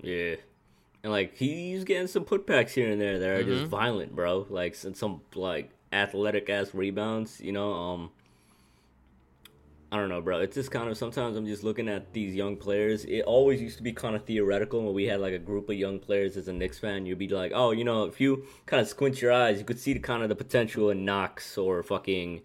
Yeah. 0.00 0.36
And 1.02 1.10
like 1.12 1.36
he's 1.36 1.84
getting 1.84 2.06
some 2.06 2.24
putbacks 2.24 2.70
here 2.70 2.90
and 2.90 3.00
there 3.00 3.18
that 3.18 3.28
are 3.28 3.40
Mm-hmm. 3.42 3.50
just 3.50 3.64
violent, 3.66 4.14
bro. 4.14 4.46
Like 4.50 4.74
some, 4.74 4.92
some 4.94 5.22
like 5.34 5.70
athletic 5.92 6.50
ass 6.50 6.74
rebounds, 6.74 7.40
you 7.40 7.52
know. 7.52 7.72
Um, 7.72 8.10
I 9.90 9.96
don't 9.96 10.10
know, 10.10 10.20
bro. 10.20 10.40
It's 10.40 10.54
just 10.54 10.70
kind 10.70 10.88
of 10.90 10.98
sometimes 10.98 11.36
I'm 11.36 11.46
just 11.46 11.64
looking 11.64 11.88
at 11.88 12.12
these 12.12 12.34
young 12.34 12.56
players. 12.56 13.04
It 13.06 13.22
always 13.22 13.62
used 13.62 13.78
to 13.78 13.82
be 13.82 13.92
kind 13.92 14.14
of 14.14 14.24
theoretical 14.24 14.84
when 14.84 14.94
we 14.94 15.04
had 15.04 15.18
like 15.20 15.32
a 15.32 15.38
group 15.38 15.70
of 15.70 15.76
young 15.76 15.98
players 15.98 16.36
as 16.36 16.46
a 16.48 16.52
Knicks 16.52 16.78
fan. 16.78 17.06
You'd 17.06 17.18
be 17.18 17.28
like, 17.28 17.52
oh, 17.54 17.70
you 17.70 17.84
know, 17.84 18.04
if 18.04 18.20
you 18.20 18.44
kind 18.66 18.82
of 18.82 18.88
squint 18.88 19.22
your 19.22 19.32
eyes, 19.32 19.58
you 19.58 19.64
could 19.64 19.78
see 19.78 19.94
the 19.94 19.98
kind 20.00 20.22
of 20.22 20.28
the 20.28 20.34
potential 20.34 20.90
in 20.90 21.04
Knox 21.06 21.56
or 21.56 21.82
fucking. 21.82 22.42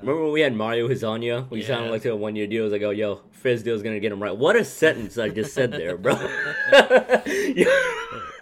Remember 0.00 0.22
when 0.22 0.32
we 0.32 0.40
had 0.42 0.54
Mario 0.54 0.88
Hezonja? 0.88 1.50
We 1.50 1.60
sounded 1.60 1.88
Uh, 1.88 1.92
like 1.92 2.02
to 2.02 2.10
a 2.12 2.16
one 2.16 2.36
year 2.36 2.46
deal. 2.46 2.62
It 2.62 2.64
was 2.64 2.72
like, 2.72 2.82
oh, 2.82 2.90
yo, 2.90 3.22
Fizdale's 3.42 3.82
gonna 3.82 3.98
get 4.00 4.12
him 4.12 4.22
right. 4.22 4.34
What 4.36 4.54
a 4.56 4.64
sentence 4.64 5.18
I 5.18 5.28
just 5.28 5.52
said 5.52 5.72
there, 5.72 5.96
bro. 5.98 6.14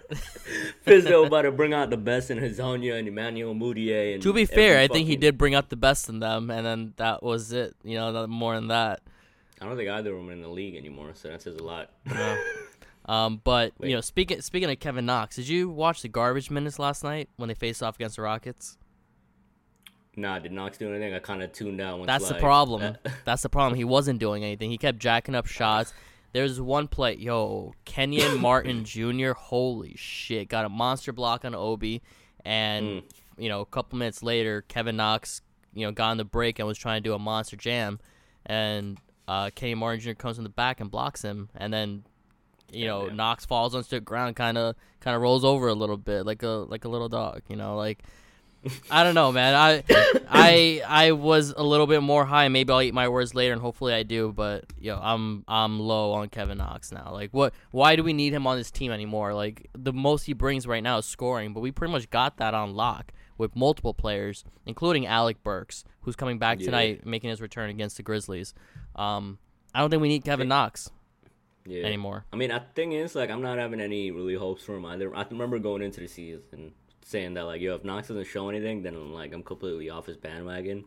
Fizdale 0.85 1.27
about 1.27 1.43
to 1.43 1.51
bring 1.51 1.73
out 1.73 1.89
the 1.89 1.97
best 1.97 2.29
in 2.31 2.37
Hezonja 2.37 2.97
and 2.97 3.07
Emmanuel 3.07 3.53
Mudiay. 3.55 4.13
And 4.13 4.23
To 4.23 4.33
be 4.33 4.45
fair, 4.45 4.79
I 4.79 4.87
think 4.87 5.07
he 5.07 5.15
did 5.15 5.37
bring 5.37 5.55
out 5.55 5.69
the 5.69 5.75
best 5.75 6.09
in 6.09 6.19
them, 6.19 6.49
and 6.49 6.65
then 6.65 6.93
that 6.97 7.23
was 7.23 7.51
it. 7.51 7.75
You 7.83 7.95
know, 7.95 8.27
more 8.27 8.55
than 8.55 8.67
that. 8.67 9.01
I 9.61 9.65
don't 9.65 9.77
think 9.77 9.89
either 9.89 10.11
of 10.11 10.17
them 10.17 10.29
are 10.29 10.33
in 10.33 10.41
the 10.41 10.47
league 10.49 10.75
anymore, 10.75 11.11
so 11.13 11.29
that 11.29 11.41
says 11.41 11.57
a 11.57 11.63
lot. 11.63 11.91
Yeah. 12.05 12.37
Um, 13.07 13.39
but 13.43 13.73
Wait. 13.77 13.89
you 13.89 13.95
know, 13.95 14.01
speaking 14.01 14.41
speaking 14.41 14.67
of 14.71 14.79
Kevin 14.79 15.05
Knox, 15.05 15.35
did 15.35 15.47
you 15.47 15.69
watch 15.69 16.01
the 16.01 16.07
garbage 16.07 16.49
minutes 16.49 16.79
last 16.79 17.03
night 17.03 17.29
when 17.37 17.47
they 17.49 17.53
faced 17.53 17.83
off 17.83 17.97
against 17.97 18.15
the 18.15 18.23
Rockets? 18.23 18.79
nah, 20.17 20.39
did 20.39 20.51
Knox 20.51 20.77
do 20.77 20.89
anything? 20.89 21.13
I 21.13 21.19
kind 21.19 21.43
of 21.43 21.51
tuned 21.51 21.81
out. 21.81 21.99
Once, 21.99 22.07
That's 22.07 22.29
the 22.29 22.35
problem. 22.35 22.81
uh, 22.81 23.09
That's 23.25 23.43
the 23.43 23.49
problem. 23.49 23.75
He 23.75 23.83
wasn't 23.83 24.19
doing 24.19 24.43
anything. 24.43 24.71
He 24.71 24.77
kept 24.77 24.99
jacking 24.99 25.35
up 25.35 25.45
shots. 25.45 25.93
There's 26.35 26.59
one 26.59 26.89
play, 26.89 27.15
yo, 27.15 27.73
Kenyon 27.85 28.41
Martin 28.41 28.83
Jr. 28.83 29.31
Holy 29.31 29.93
shit, 29.95 30.49
got 30.49 30.65
a 30.65 30.69
monster 30.69 31.13
block 31.13 31.45
on 31.45 31.55
Obi, 31.55 32.01
and 32.43 32.85
Mm. 32.85 33.03
you 33.37 33.47
know, 33.47 33.61
a 33.61 33.65
couple 33.65 33.97
minutes 33.97 34.21
later, 34.21 34.61
Kevin 34.67 34.97
Knox, 34.97 35.39
you 35.73 35.85
know, 35.85 35.93
got 35.93 36.09
on 36.09 36.17
the 36.17 36.25
break 36.25 36.59
and 36.59 36.67
was 36.67 36.77
trying 36.77 37.01
to 37.01 37.09
do 37.09 37.13
a 37.13 37.19
monster 37.19 37.55
jam, 37.55 38.01
and 38.45 38.97
uh, 39.29 39.49
Kenyon 39.55 39.79
Martin 39.79 40.01
Jr. 40.01 40.11
comes 40.11 40.37
in 40.37 40.43
the 40.43 40.49
back 40.49 40.81
and 40.81 40.91
blocks 40.91 41.21
him, 41.21 41.47
and 41.55 41.71
then 41.73 42.03
you 42.69 42.85
know. 42.85 43.07
Knox 43.07 43.45
falls 43.45 43.73
onto 43.73 43.91
the 43.91 44.01
ground, 44.01 44.35
kind 44.35 44.57
of, 44.57 44.75
kind 44.99 45.15
of 45.15 45.21
rolls 45.21 45.45
over 45.45 45.69
a 45.69 45.73
little 45.73 45.95
bit, 45.95 46.25
like 46.25 46.43
a 46.43 46.65
like 46.67 46.83
a 46.83 46.89
little 46.89 47.07
dog, 47.07 47.43
you 47.47 47.55
know, 47.55 47.77
like. 47.77 48.03
I 48.89 49.03
don't 49.03 49.15
know, 49.15 49.31
man. 49.31 49.53
I, 49.53 49.83
I, 50.29 50.81
I 50.87 51.11
was 51.11 51.53
a 51.55 51.63
little 51.63 51.87
bit 51.87 52.01
more 52.01 52.25
high. 52.25 52.47
Maybe 52.47 52.71
I'll 52.71 52.81
eat 52.81 52.93
my 52.93 53.07
words 53.07 53.35
later, 53.35 53.53
and 53.53 53.61
hopefully 53.61 53.93
I 53.93 54.03
do. 54.03 54.31
But 54.31 54.65
yo, 54.79 54.99
I'm, 55.01 55.43
I'm 55.47 55.79
low 55.79 56.13
on 56.13 56.29
Kevin 56.29 56.57
Knox 56.57 56.91
now. 56.91 57.11
Like, 57.11 57.31
what? 57.31 57.53
Why 57.71 57.95
do 57.95 58.03
we 58.03 58.13
need 58.13 58.33
him 58.33 58.47
on 58.47 58.57
this 58.57 58.71
team 58.71 58.91
anymore? 58.91 59.33
Like, 59.33 59.69
the 59.73 59.93
most 59.93 60.25
he 60.25 60.33
brings 60.33 60.65
right 60.67 60.83
now 60.83 60.97
is 60.97 61.05
scoring, 61.05 61.53
but 61.53 61.59
we 61.59 61.71
pretty 61.71 61.91
much 61.91 62.09
got 62.09 62.37
that 62.37 62.53
on 62.53 62.75
lock 62.75 63.11
with 63.37 63.55
multiple 63.55 63.93
players, 63.93 64.43
including 64.65 65.05
Alec 65.05 65.43
Burks, 65.43 65.83
who's 66.01 66.15
coming 66.15 66.39
back 66.39 66.59
Yeah. 66.59 66.65
tonight, 66.65 67.05
making 67.05 67.29
his 67.29 67.41
return 67.41 67.69
against 67.69 67.97
the 67.97 68.03
Grizzlies. 68.03 68.53
Um, 68.95 69.39
I 69.73 69.81
don't 69.81 69.89
think 69.89 70.01
we 70.01 70.07
need 70.07 70.23
Kevin 70.23 70.47
Knox 70.47 70.89
yeah. 71.65 71.83
anymore. 71.83 72.25
I 72.31 72.37
mean, 72.37 72.49
the 72.49 72.63
thing 72.75 72.93
is, 72.93 73.13
like, 73.13 73.29
I'm 73.29 73.41
not 73.41 73.57
having 73.57 73.81
any 73.81 74.11
really 74.11 74.35
hopes 74.35 74.63
for 74.63 74.75
him 74.75 74.85
either. 74.85 75.13
I 75.13 75.25
remember 75.29 75.59
going 75.59 75.81
into 75.81 75.99
the 75.99 76.07
season 76.07 76.71
saying 77.05 77.35
that, 77.35 77.43
like, 77.43 77.61
yo, 77.61 77.75
if 77.75 77.83
Knox 77.83 78.07
doesn't 78.07 78.25
show 78.25 78.49
anything, 78.49 78.81
then 78.81 78.95
I'm 78.95 79.13
like, 79.13 79.31
I'm 79.31 79.43
completely 79.43 79.91
off 79.91 80.07
his 80.07 80.17
bandwagon. 80.17 80.85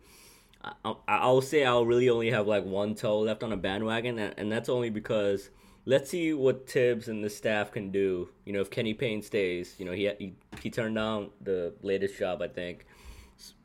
I, 0.65 0.73
I, 0.85 0.95
I'll 1.07 1.41
say 1.41 1.65
I'll 1.65 1.87
really 1.87 2.11
only 2.11 2.33
have 2.33 2.49
like 2.49 2.65
one 2.65 2.97
toe 2.97 3.21
left 3.21 3.45
on 3.45 3.53
a 3.53 3.57
bandwagon, 3.57 4.19
and, 4.19 4.35
and 4.37 4.51
that's 4.51 4.69
only 4.69 4.91
because 4.91 5.51
let's 5.87 6.11
see 6.11 6.33
what 6.35 6.67
Tibbs 6.67 7.07
and 7.07 7.23
the 7.23 7.31
staff 7.31 7.71
can 7.71 7.93
do. 7.93 8.31
You 8.45 8.53
know, 8.53 8.61
if 8.61 8.69
Kenny 8.69 8.95
Payne 8.95 9.23
stays, 9.23 9.77
you 9.79 9.85
know, 9.85 9.93
he 9.93 10.11
he, 10.19 10.35
he 10.61 10.71
turned 10.71 10.97
down 10.97 11.31
the 11.41 11.73
latest 11.83 12.19
job, 12.19 12.43
I 12.43 12.49
think, 12.49 12.87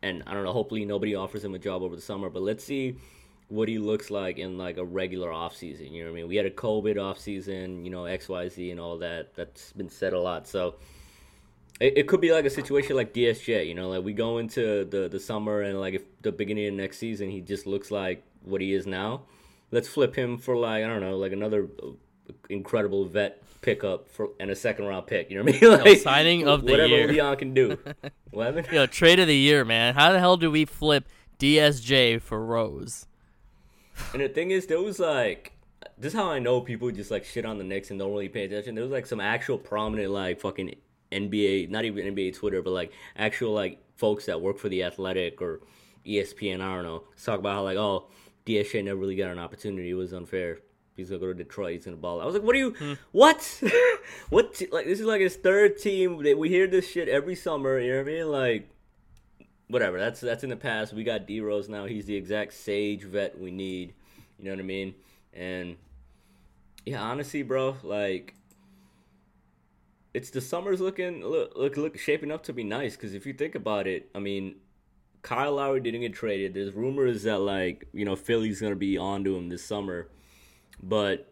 and 0.03 0.21
I 0.27 0.35
don't 0.35 0.43
know. 0.43 0.53
Hopefully, 0.53 0.85
nobody 0.85 1.15
offers 1.15 1.43
him 1.43 1.55
a 1.55 1.59
job 1.59 1.81
over 1.81 1.95
the 1.95 2.01
summer, 2.03 2.29
but 2.29 2.43
let's 2.43 2.63
see 2.63 2.97
what 3.47 3.67
he 3.67 3.79
looks 3.79 4.11
like 4.11 4.37
in 4.37 4.59
like 4.59 4.77
a 4.77 4.85
regular 4.85 5.33
off 5.33 5.55
season. 5.55 5.91
You 5.91 6.03
know 6.03 6.11
what 6.11 6.17
I 6.17 6.21
mean? 6.21 6.29
We 6.29 6.35
had 6.35 6.45
a 6.45 6.51
COVID 6.51 7.01
off 7.01 7.17
season, 7.19 7.83
you 7.83 7.89
know, 7.89 8.05
X 8.05 8.29
Y 8.29 8.47
Z 8.49 8.69
and 8.69 8.79
all 8.79 8.99
that. 8.99 9.33
That's 9.33 9.73
been 9.73 9.89
said 9.89 10.13
a 10.13 10.19
lot. 10.19 10.47
So 10.47 10.75
it, 11.79 11.97
it 11.97 12.07
could 12.07 12.21
be 12.21 12.31
like 12.31 12.45
a 12.45 12.49
situation 12.49 12.95
like 12.95 13.13
DSJ. 13.13 13.67
You 13.67 13.75
know, 13.75 13.89
like 13.89 14.03
we 14.03 14.13
go 14.13 14.37
into 14.37 14.85
the 14.85 15.07
the 15.09 15.19
summer 15.19 15.61
and 15.61 15.79
like 15.79 15.93
if 15.93 16.03
the 16.21 16.31
beginning 16.31 16.67
of 16.67 16.73
next 16.73 16.97
season 16.97 17.29
he 17.29 17.41
just 17.41 17.65
looks 17.65 17.91
like 17.91 18.23
what 18.43 18.61
he 18.61 18.73
is 18.73 18.85
now. 18.85 19.23
Let's 19.71 19.87
flip 19.87 20.15
him 20.15 20.37
for 20.37 20.55
like 20.55 20.83
I 20.83 20.87
don't 20.87 21.01
know, 21.01 21.17
like 21.17 21.31
another 21.31 21.67
uh, 21.81 21.87
incredible 22.49 23.05
vet 23.05 23.41
pickup 23.61 24.07
for 24.07 24.29
and 24.39 24.51
a 24.51 24.55
second 24.55 24.85
round 24.85 25.07
pick. 25.07 25.31
You 25.31 25.37
know 25.37 25.43
what 25.43 25.55
I 25.55 25.59
mean? 25.59 25.79
Like, 25.85 25.97
signing 25.99 26.47
of 26.47 26.65
the 26.65 26.71
whatever 26.71 26.89
year. 26.89 27.07
Leon 27.07 27.37
can 27.37 27.53
do. 27.53 27.77
Yo, 28.71 28.85
trade 28.85 29.19
of 29.19 29.27
the 29.27 29.35
year, 29.35 29.65
man. 29.65 29.95
How 29.95 30.11
the 30.11 30.19
hell 30.19 30.37
do 30.37 30.51
we 30.51 30.65
flip 30.65 31.07
DSJ 31.39 32.21
for 32.21 32.43
Rose? 32.43 33.07
And 34.11 34.21
the 34.21 34.29
thing 34.29 34.51
is, 34.51 34.67
there 34.67 34.81
was 34.81 34.99
like, 34.99 35.53
this 35.97 36.13
is 36.13 36.19
how 36.19 36.29
I 36.29 36.39
know 36.39 36.61
people 36.61 36.89
just 36.91 37.11
like 37.11 37.25
shit 37.25 37.45
on 37.45 37.57
the 37.57 37.63
Knicks 37.63 37.91
and 37.91 37.99
don't 37.99 38.11
really 38.11 38.29
pay 38.29 38.45
attention. 38.45 38.75
There 38.75 38.83
was 38.83 38.91
like 38.91 39.05
some 39.05 39.19
actual 39.19 39.57
prominent 39.57 40.11
like 40.11 40.39
fucking 40.39 40.75
NBA, 41.13 41.69
not 41.69 41.85
even 41.85 42.15
NBA 42.15 42.35
Twitter, 42.35 42.61
but 42.61 42.71
like 42.71 42.91
actual 43.15 43.53
like 43.53 43.79
folks 43.95 44.25
that 44.25 44.41
work 44.41 44.57
for 44.57 44.69
the 44.69 44.83
Athletic 44.83 45.41
or 45.41 45.61
ESPN. 46.05 46.61
I 46.61 46.73
don't 46.75 46.83
know. 46.83 47.03
Talk 47.23 47.39
about 47.39 47.53
how 47.55 47.63
like 47.63 47.77
oh 47.77 48.07
DSJ 48.45 48.83
never 48.83 48.99
really 48.99 49.15
got 49.15 49.31
an 49.31 49.39
opportunity. 49.39 49.89
It 49.89 49.95
was 49.95 50.13
unfair. 50.13 50.59
He's 50.95 51.09
gonna 51.09 51.19
go 51.19 51.27
to 51.27 51.33
Detroit. 51.33 51.73
He's 51.73 51.85
gonna 51.85 51.97
ball. 51.97 52.21
I 52.21 52.25
was 52.25 52.35
like, 52.35 52.43
what 52.43 52.55
are 52.55 52.59
you? 52.59 52.71
Hmm. 52.71 52.93
What? 53.11 53.61
what? 54.29 54.53
t- 54.53 54.67
Like 54.71 54.85
this 54.85 54.99
is 54.99 55.05
like 55.05 55.21
his 55.21 55.35
third 55.35 55.77
team. 55.79 56.21
That 56.23 56.37
we 56.37 56.49
hear 56.49 56.67
this 56.67 56.87
shit 56.87 57.09
every 57.09 57.35
summer. 57.35 57.79
You 57.79 57.93
know 57.93 57.97
what 57.99 58.07
I 58.07 58.11
mean? 58.11 58.31
Like, 58.31 58.69
whatever. 59.69 59.99
That's 59.99 60.19
that's 60.21 60.43
in 60.43 60.49
the 60.49 60.55
past. 60.55 60.93
We 60.93 61.03
got 61.03 61.25
D 61.25 61.39
Rose 61.41 61.67
now. 61.69 61.85
He's 61.85 62.05
the 62.05 62.15
exact 62.15 62.53
sage 62.53 63.03
vet 63.03 63.39
we 63.39 63.49
need. 63.51 63.93
You 64.37 64.45
know 64.45 64.51
what 64.51 64.59
I 64.59 64.63
mean? 64.63 64.93
And 65.33 65.77
yeah, 66.85 67.01
honestly, 67.01 67.43
bro, 67.43 67.77
like 67.81 68.35
it's 70.13 70.29
the 70.29 70.41
summer's 70.41 70.79
looking 70.79 71.23
look 71.23 71.53
look, 71.55 71.77
look 71.77 71.97
shaping 71.97 72.31
up 72.31 72.43
to 72.43 72.53
be 72.53 72.63
nice 72.63 72.95
because 72.95 73.13
if 73.13 73.25
you 73.25 73.33
think 73.33 73.55
about 73.55 73.87
it, 73.87 74.09
I 74.13 74.19
mean, 74.19 74.55
Kyle 75.21 75.53
Lowry 75.53 75.79
didn't 75.79 76.01
get 76.01 76.13
traded. 76.13 76.53
There's 76.53 76.73
rumors 76.73 77.23
that 77.23 77.39
like 77.39 77.87
you 77.93 78.05
know 78.05 78.15
Philly's 78.15 78.61
gonna 78.61 78.75
be 78.75 78.97
onto 78.97 79.35
him 79.35 79.49
this 79.49 79.63
summer, 79.63 80.09
but 80.81 81.29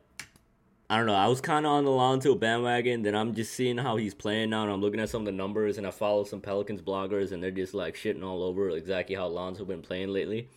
I 0.89 0.97
don't 0.97 1.05
know. 1.05 1.15
I 1.15 1.27
was 1.27 1.39
kind 1.39 1.65
of 1.65 1.71
on 1.71 1.85
the 1.85 1.91
Lonzo 1.91 2.35
bandwagon. 2.35 3.03
Then 3.03 3.15
I'm 3.15 3.33
just 3.33 3.53
seeing 3.53 3.77
how 3.77 3.97
he's 3.97 4.13
playing 4.13 4.49
now, 4.49 4.63
and 4.63 4.71
I'm 4.71 4.81
looking 4.81 4.99
at 4.99 5.09
some 5.09 5.21
of 5.21 5.25
the 5.25 5.31
numbers, 5.31 5.77
and 5.77 5.87
I 5.87 5.91
follow 5.91 6.23
some 6.23 6.41
Pelicans 6.41 6.81
bloggers, 6.81 7.31
and 7.31 7.41
they're 7.41 7.51
just 7.51 7.73
like 7.73 7.95
shitting 7.95 8.23
all 8.23 8.43
over 8.43 8.69
exactly 8.71 9.15
how 9.15 9.27
Lonzo 9.27 9.63
been 9.63 9.81
playing 9.81 10.09
lately. 10.09 10.49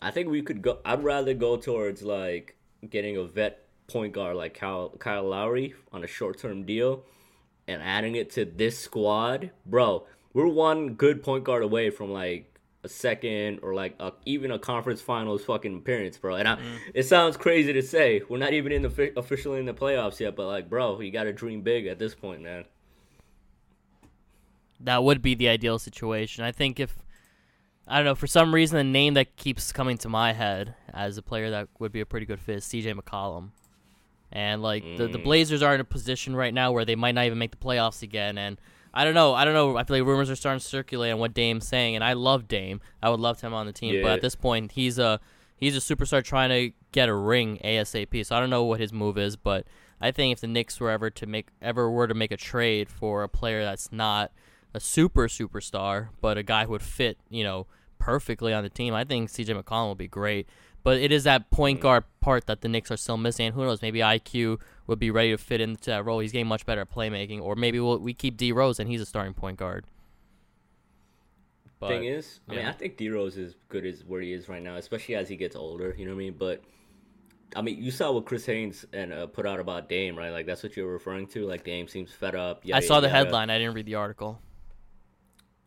I 0.00 0.12
think 0.12 0.28
we 0.28 0.42
could 0.42 0.62
go. 0.62 0.78
I'd 0.84 1.02
rather 1.02 1.34
go 1.34 1.56
towards 1.56 2.02
like 2.02 2.56
getting 2.88 3.16
a 3.16 3.24
vet 3.24 3.64
point 3.88 4.12
guard 4.12 4.36
like 4.36 4.54
Kyle, 4.54 4.90
Kyle 4.98 5.24
Lowry 5.24 5.74
on 5.92 6.04
a 6.04 6.06
short 6.06 6.38
term 6.38 6.64
deal 6.64 7.02
and 7.68 7.82
adding 7.82 8.16
it 8.16 8.30
to 8.32 8.44
this 8.44 8.78
squad, 8.78 9.50
bro. 9.66 10.06
We're 10.34 10.48
one 10.48 10.94
good 10.94 11.22
point 11.22 11.44
guard 11.44 11.62
away 11.62 11.90
from 11.90 12.12
like 12.12 12.58
a 12.84 12.88
second 12.88 13.60
or 13.62 13.74
like 13.74 13.94
a, 14.00 14.12
even 14.24 14.50
a 14.50 14.58
conference 14.58 15.00
finals 15.00 15.44
fucking 15.44 15.76
appearance, 15.76 16.18
bro. 16.18 16.36
And 16.36 16.48
I, 16.48 16.56
mm. 16.56 16.78
it 16.94 17.04
sounds 17.04 17.36
crazy 17.36 17.72
to 17.72 17.82
say 17.82 18.22
we're 18.28 18.38
not 18.38 18.52
even 18.52 18.72
in 18.72 18.82
the 18.82 19.12
officially 19.16 19.60
in 19.60 19.66
the 19.66 19.74
playoffs 19.74 20.20
yet, 20.20 20.36
but 20.36 20.46
like, 20.46 20.68
bro, 20.68 21.00
you 21.00 21.10
got 21.10 21.24
to 21.24 21.32
dream 21.32 21.62
big 21.62 21.86
at 21.86 21.98
this 21.98 22.14
point, 22.14 22.42
man. 22.42 22.64
that 24.80 25.02
would 25.02 25.22
be 25.22 25.34
the 25.34 25.48
ideal 25.48 25.78
situation. 25.78 26.44
I 26.44 26.52
think 26.52 26.78
if 26.80 26.96
I 27.86 27.96
don't 27.96 28.04
know 28.04 28.14
for 28.14 28.26
some 28.26 28.54
reason 28.54 28.76
the 28.76 28.84
name 28.84 29.14
that 29.14 29.36
keeps 29.36 29.72
coming 29.72 29.98
to 29.98 30.08
my 30.08 30.32
head 30.32 30.74
as 30.92 31.16
a 31.16 31.22
player 31.22 31.50
that 31.50 31.68
would 31.78 31.92
be 31.92 32.00
a 32.00 32.06
pretty 32.06 32.26
good 32.26 32.40
fit 32.40 32.58
is 32.58 32.64
CJ 32.64 32.94
McCollum. 32.94 33.50
And 34.32 34.62
like 34.62 34.84
the, 34.96 35.08
the 35.08 35.18
Mm. 35.18 35.24
Blazers 35.24 35.62
are 35.62 35.74
in 35.74 35.80
a 35.80 35.84
position 35.84 36.36
right 36.36 36.52
now 36.52 36.72
where 36.72 36.84
they 36.84 36.96
might 36.96 37.14
not 37.14 37.24
even 37.24 37.38
make 37.38 37.50
the 37.50 37.56
playoffs 37.56 38.02
again 38.02 38.36
and 38.38 38.60
I 38.94 39.04
don't 39.04 39.14
know. 39.14 39.34
I 39.34 39.44
don't 39.44 39.54
know. 39.54 39.76
I 39.76 39.84
feel 39.84 39.98
like 39.98 40.06
rumors 40.06 40.30
are 40.30 40.36
starting 40.36 40.60
to 40.60 40.66
circulate 40.66 41.12
on 41.12 41.18
what 41.18 41.34
Dame's 41.34 41.68
saying, 41.68 41.94
and 41.94 42.02
I 42.02 42.14
love 42.14 42.48
Dame. 42.48 42.80
I 43.02 43.10
would 43.10 43.20
love 43.20 43.40
him 43.40 43.52
on 43.52 43.66
the 43.66 43.72
team, 43.72 43.94
but 44.02 44.12
at 44.12 44.22
this 44.22 44.34
point, 44.34 44.72
he's 44.72 44.98
a 44.98 45.20
he's 45.56 45.76
a 45.76 45.80
superstar 45.80 46.24
trying 46.24 46.48
to 46.48 46.72
get 46.90 47.08
a 47.08 47.14
ring 47.14 47.60
ASAP. 47.62 48.24
So 48.24 48.34
I 48.34 48.40
don't 48.40 48.50
know 48.50 48.64
what 48.64 48.80
his 48.80 48.92
move 48.92 49.18
is, 49.18 49.36
but 49.36 49.66
I 50.00 50.10
think 50.10 50.32
if 50.32 50.40
the 50.40 50.46
Knicks 50.46 50.80
were 50.80 50.90
ever 50.90 51.10
to 51.10 51.26
make 51.26 51.48
ever 51.60 51.90
were 51.90 52.08
to 52.08 52.14
make 52.14 52.32
a 52.32 52.36
trade 52.36 52.88
for 52.88 53.22
a 53.22 53.28
player 53.28 53.62
that's 53.62 53.92
not 53.92 54.32
a 54.74 54.80
super 54.80 55.28
superstar, 55.28 56.08
but 56.20 56.38
a 56.38 56.42
guy 56.42 56.64
who 56.64 56.72
would 56.72 56.82
fit, 56.82 57.18
you 57.28 57.44
know, 57.44 57.66
perfectly 57.98 58.52
on 58.54 58.62
the 58.64 58.70
team, 58.70 58.94
I 58.94 59.04
think 59.04 59.28
CJ 59.30 59.62
McCollum 59.62 59.90
would 59.90 59.98
be 59.98 60.08
great. 60.08 60.48
But 60.82 60.98
it 60.98 61.12
is 61.12 61.24
that 61.24 61.50
point 61.50 61.80
guard 61.80 62.04
part 62.20 62.46
that 62.46 62.60
the 62.60 62.68
Knicks 62.68 62.90
are 62.90 62.96
still 62.96 63.16
missing. 63.16 63.46
And 63.46 63.54
who 63.54 63.64
knows? 63.64 63.82
Maybe 63.82 63.98
IQ 63.98 64.60
would 64.86 64.98
be 64.98 65.10
ready 65.10 65.30
to 65.30 65.38
fit 65.38 65.60
into 65.60 65.90
that 65.90 66.04
role. 66.04 66.20
He's 66.20 66.32
getting 66.32 66.46
much 66.46 66.64
better 66.64 66.82
at 66.82 66.90
playmaking, 66.90 67.40
or 67.42 67.56
maybe 67.56 67.80
we'll, 67.80 67.98
we 67.98 68.14
keep 68.14 68.36
D 68.36 68.52
Rose 68.52 68.78
and 68.78 68.88
he's 68.88 69.00
a 69.00 69.06
starting 69.06 69.34
point 69.34 69.58
guard. 69.58 69.86
But, 71.80 71.88
Thing 71.88 72.04
is, 72.06 72.40
I 72.48 72.54
mean. 72.54 72.64
I 72.66 72.72
think 72.72 72.96
D 72.96 73.08
Rose 73.08 73.36
is 73.36 73.54
good 73.68 73.86
as 73.86 74.04
where 74.04 74.20
he 74.20 74.32
is 74.32 74.48
right 74.48 74.62
now, 74.62 74.76
especially 74.76 75.14
as 75.14 75.28
he 75.28 75.36
gets 75.36 75.54
older. 75.54 75.94
You 75.96 76.06
know 76.06 76.12
what 76.12 76.22
I 76.22 76.24
mean? 76.24 76.34
But 76.36 76.62
I 77.56 77.62
mean, 77.62 77.82
you 77.82 77.90
saw 77.90 78.12
what 78.12 78.26
Chris 78.26 78.44
Haynes 78.46 78.84
and 78.92 79.12
uh, 79.12 79.26
put 79.26 79.46
out 79.46 79.60
about 79.60 79.88
Dame, 79.88 80.16
right? 80.16 80.30
Like 80.30 80.46
that's 80.46 80.62
what 80.62 80.76
you're 80.76 80.92
referring 80.92 81.28
to. 81.28 81.46
Like 81.46 81.64
Dame 81.64 81.88
seems 81.88 82.12
fed 82.12 82.34
up. 82.34 82.62
I 82.64 82.68
yada, 82.68 82.86
saw 82.86 83.00
the 83.00 83.06
yada. 83.06 83.18
headline. 83.18 83.50
I 83.50 83.58
didn't 83.58 83.74
read 83.74 83.86
the 83.86 83.94
article. 83.94 84.40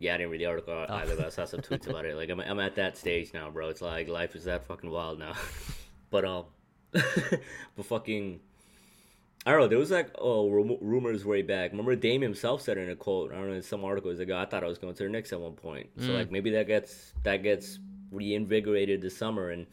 Yeah, 0.02 0.16
I 0.16 0.18
didn't 0.18 0.32
read 0.32 0.42
the 0.42 0.48
article 0.48 0.74
Oh. 0.74 0.94
either, 0.96 1.16
but 1.16 1.26
I 1.28 1.30
saw 1.30 1.46
some 1.46 1.62
tweets 1.62 1.88
about 1.88 2.06
it. 2.06 2.16
Like 2.22 2.30
I'm, 2.30 2.40
I'm 2.42 2.60
at 2.60 2.76
that 2.76 2.98
stage 2.98 3.34
now, 3.34 3.50
bro. 3.50 3.70
It's 3.70 3.82
like 3.82 4.08
life 4.10 4.36
is 4.36 4.44
that 4.46 4.66
fucking 4.66 4.90
wild 4.90 5.20
now. 5.20 5.34
but 6.10 6.26
um, 6.26 6.46
but 6.92 7.86
fucking, 7.86 8.40
I 9.46 9.52
don't 9.52 9.60
know. 9.62 9.68
There 9.68 9.78
was 9.80 9.92
like 9.92 10.10
oh 10.18 10.50
rum- 10.50 10.78
rumors 10.82 11.24
way 11.26 11.42
back. 11.42 11.72
Remember 11.72 11.96
Dame 11.96 12.22
himself 12.22 12.62
said 12.62 12.78
in 12.78 12.90
a 12.90 12.96
quote. 12.96 13.32
I 13.32 13.36
don't 13.36 13.48
know 13.50 13.54
in 13.54 13.62
some 13.62 13.86
articles 13.86 14.20
like 14.20 14.30
I 14.30 14.46
thought 14.46 14.64
I 14.64 14.68
was 14.68 14.78
going 14.78 14.94
to 14.96 15.04
the 15.04 15.10
Knicks 15.10 15.32
at 15.34 15.40
one 15.40 15.54
point. 15.54 15.90
So 15.98 16.08
Mm. 16.10 16.16
like 16.18 16.32
maybe 16.32 16.50
that 16.52 16.68
gets 16.68 17.14
that 17.24 17.38
gets 17.44 17.80
reinvigorated 18.12 19.02
this 19.02 19.16
summer 19.18 19.50
and. 19.52 19.68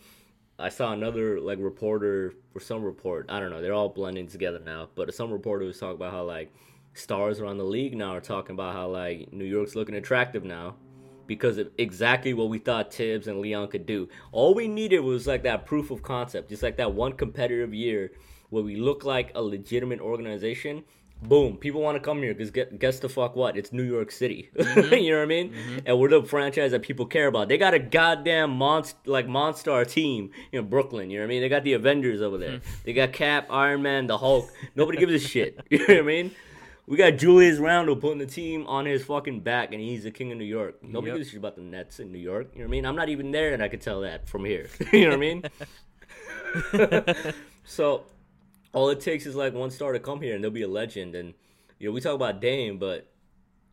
I 0.61 0.71
saw 0.71 0.93
another 0.93 1.38
like 1.38 1.61
reporter 1.61 2.35
or 2.53 2.61
some 2.61 2.83
report. 2.83 3.27
I 3.29 3.38
don't 3.38 3.51
know. 3.51 3.62
They're 3.62 3.73
all 3.73 3.88
blending 3.91 4.27
together 4.27 4.59
now. 4.59 4.88
But 4.97 5.14
some 5.14 5.31
reporter 5.31 5.64
was 5.64 5.79
talking 5.79 5.95
about 5.95 6.11
how 6.12 6.25
like 6.25 6.53
stars 6.99 7.41
around 7.41 7.59
the 7.59 7.65
league 7.65 7.97
now 7.97 8.15
are 8.15 8.21
talking 8.21 8.55
about 8.55 8.75
how 8.75 8.89
like 8.89 9.33
New 9.33 9.45
York's 9.45 9.75
looking 9.75 9.95
attractive 9.95 10.45
now 10.45 10.77
because 11.29 11.59
of 11.59 11.71
exactly 11.79 12.35
what 12.35 12.49
we 12.49 12.59
thought 12.59 12.91
Tibbs 12.91 13.29
and 13.29 13.41
Leon 13.41 13.69
could 13.69 13.87
do. 13.87 14.09
All 14.33 14.55
we 14.55 14.67
needed 14.67 15.01
was 15.01 15.27
like 15.27 15.45
that 15.45 15.67
proof 15.67 15.91
of 15.91 16.03
concept, 16.03 16.49
just 16.49 16.63
like 16.63 16.77
that 16.79 16.93
one 16.93 17.13
competitive 17.13 17.73
year 17.73 18.13
where 18.51 18.65
we 18.65 18.77
look 18.77 19.05
like 19.05 19.31
a 19.35 19.43
legitimate 19.43 20.01
organization. 20.01 20.83
Boom, 21.21 21.57
people 21.57 21.81
want 21.81 21.97
to 21.97 22.01
come 22.01 22.23
here 22.23 22.33
because 22.33 22.51
guess 22.79 23.01
the 23.01 23.09
fuck 23.09 23.35
what? 23.35 23.57
It's 23.57 23.73
New 23.73 23.83
York 23.83 24.11
City. 24.11 24.51
Mm-hmm. 24.59 24.95
you 24.95 25.11
know 25.11 25.19
what 25.19 25.25
I 25.25 25.27
mean? 25.27 25.51
Mm-hmm. 25.51 25.79
And 25.87 25.99
we're 25.99 26.09
the 26.09 26.23
franchise 26.23 26.71
that 26.71 26.83
people 26.83 27.07
care 27.07 27.27
about. 27.27 27.49
They 27.49 27.59
got 27.59 27.75
a 27.75 27.79
goddamn 27.79 28.57
monst 28.57 28.95
like 29.05 29.27
Monstar 29.27 29.87
team 29.87 30.31
in 30.53 30.69
Brooklyn. 30.69 31.11
You 31.11 31.19
know 31.19 31.25
what 31.25 31.29
I 31.29 31.31
mean? 31.31 31.43
They 31.43 31.49
got 31.49 31.65
the 31.65 31.73
Avengers 31.73 32.23
over 32.23 32.39
there. 32.39 32.59
Hmm. 32.59 32.69
they 32.85 32.93
got 32.93 33.13
Cap, 33.13 33.49
Iron 33.51 33.83
Man, 33.83 34.07
the 34.07 34.17
Hulk. 34.17 34.51
Nobody 34.77 34.99
gives 34.99 35.13
a 35.13 35.19
shit. 35.19 35.59
You 35.71 35.79
know 35.79 35.85
what 35.89 35.99
I 35.99 36.03
mean? 36.03 36.31
We 36.88 36.96
got 36.96 37.18
Julius 37.18 37.59
Randle 37.59 37.96
putting 37.96 38.16
the 38.18 38.24
team 38.24 38.66
on 38.66 38.87
his 38.87 39.05
fucking 39.05 39.40
back, 39.40 39.74
and 39.74 39.81
he's 39.81 40.05
the 40.05 40.11
king 40.11 40.33
of 40.33 40.38
New 40.38 40.44
York. 40.44 40.83
Nobody 40.83 41.11
Yep. 41.11 41.18
gives 41.18 41.29
a 41.29 41.31
shit 41.33 41.38
about 41.38 41.55
the 41.57 41.61
Nets 41.61 42.01
in 42.01 42.11
New 42.11 42.18
York. 42.18 42.48
You 42.55 42.61
know 42.61 42.64
what 42.64 42.68
I 42.68 42.70
mean? 42.70 42.87
I'm 42.87 42.96
not 42.96 43.11
even 43.11 43.31
there, 43.31 43.53
and 43.53 43.62
I 43.62 43.68
can 43.68 43.79
tell 43.79 44.01
that 44.01 44.27
from 44.27 44.46
here. 44.46 44.70
you 44.92 45.03
know 45.03 45.11
what 45.11 45.16
I 46.74 47.24
mean? 47.27 47.35
so, 47.64 48.05
all 48.72 48.88
it 48.88 49.01
takes 49.01 49.27
is 49.27 49.37
like 49.37 49.53
one 49.53 49.70
star 49.70 49.92
to 49.92 50.01
come 50.01 50.22
here, 50.22 50.35
and 50.35 50.42
they'll 50.42 50.51
be 50.51 50.62
a 50.62 50.68
legend. 50.68 51.14
And 51.14 51.35
you 51.79 51.90
know, 51.90 51.92
we 51.92 52.01
talk 52.01 52.14
about 52.14 52.40
Dame, 52.40 52.79
but 52.79 53.07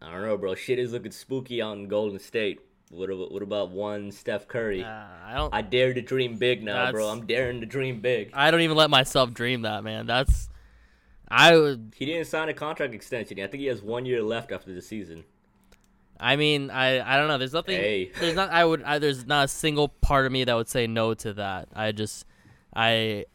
I 0.01 0.12
don't 0.12 0.21
know, 0.21 0.38
bro. 0.38 0.54
Shit 0.54 0.78
is 0.78 0.91
looking 0.91 1.13
spooky 1.13 1.62
out 1.62 1.78
in 1.78 1.88
Golden 1.88 2.19
State. 2.19 2.60
What 2.89 3.10
about, 3.10 3.32
what 3.32 3.41
about 3.41 3.71
one 3.71 4.12
Steph 4.12 4.47
Curry? 4.49 4.84
Uh, 4.84 4.88
I 5.25 5.34
don't. 5.36 5.54
I 5.54 5.62
dare 5.62 5.93
to 5.93 6.01
dream 6.01 6.36
big 6.36 6.63
now, 6.63 6.91
bro. 6.91 7.08
I'm 7.08 7.25
daring 7.25 7.62
to 7.62 7.65
dream 7.65 8.01
big. 8.01 8.32
I 8.34 8.51
don't 8.51 8.62
even 8.62 8.75
let 8.75 8.89
myself 8.89 9.34
dream 9.34 9.62
that, 9.62 9.86
man. 9.86 10.06
That's 10.06 10.49
I 11.30 11.56
would. 11.58 11.94
He 11.96 12.06
didn't 12.06 12.26
sign 12.26 12.50
a 12.50 12.54
contract 12.54 12.94
extension. 12.94 13.40
I 13.40 13.48
think 13.48 13.62
he 13.62 13.68
has 13.68 13.82
one 13.82 14.06
year 14.06 14.22
left 14.22 14.52
after 14.52 14.74
the 14.74 14.82
season. 14.82 15.24
I 16.20 16.36
mean, 16.36 16.70
I 16.70 17.02
I 17.02 17.18
don't 17.18 17.28
know. 17.28 17.38
There's 17.38 17.54
nothing. 17.54 17.78
Hey. 17.78 18.12
There's 18.20 18.36
not. 18.36 18.52
I 18.52 18.64
would. 18.64 18.84
I, 18.84 19.00
there's 19.00 19.26
not 19.26 19.46
a 19.46 19.48
single 19.48 19.90
part 19.90 20.26
of 20.26 20.32
me 20.32 20.44
that 20.44 20.54
would 20.56 20.70
say 20.70 20.88
no 20.88 21.14
to 21.16 21.34
that. 21.34 21.68
I 21.74 21.92
just, 21.92 22.26
I. 22.76 23.26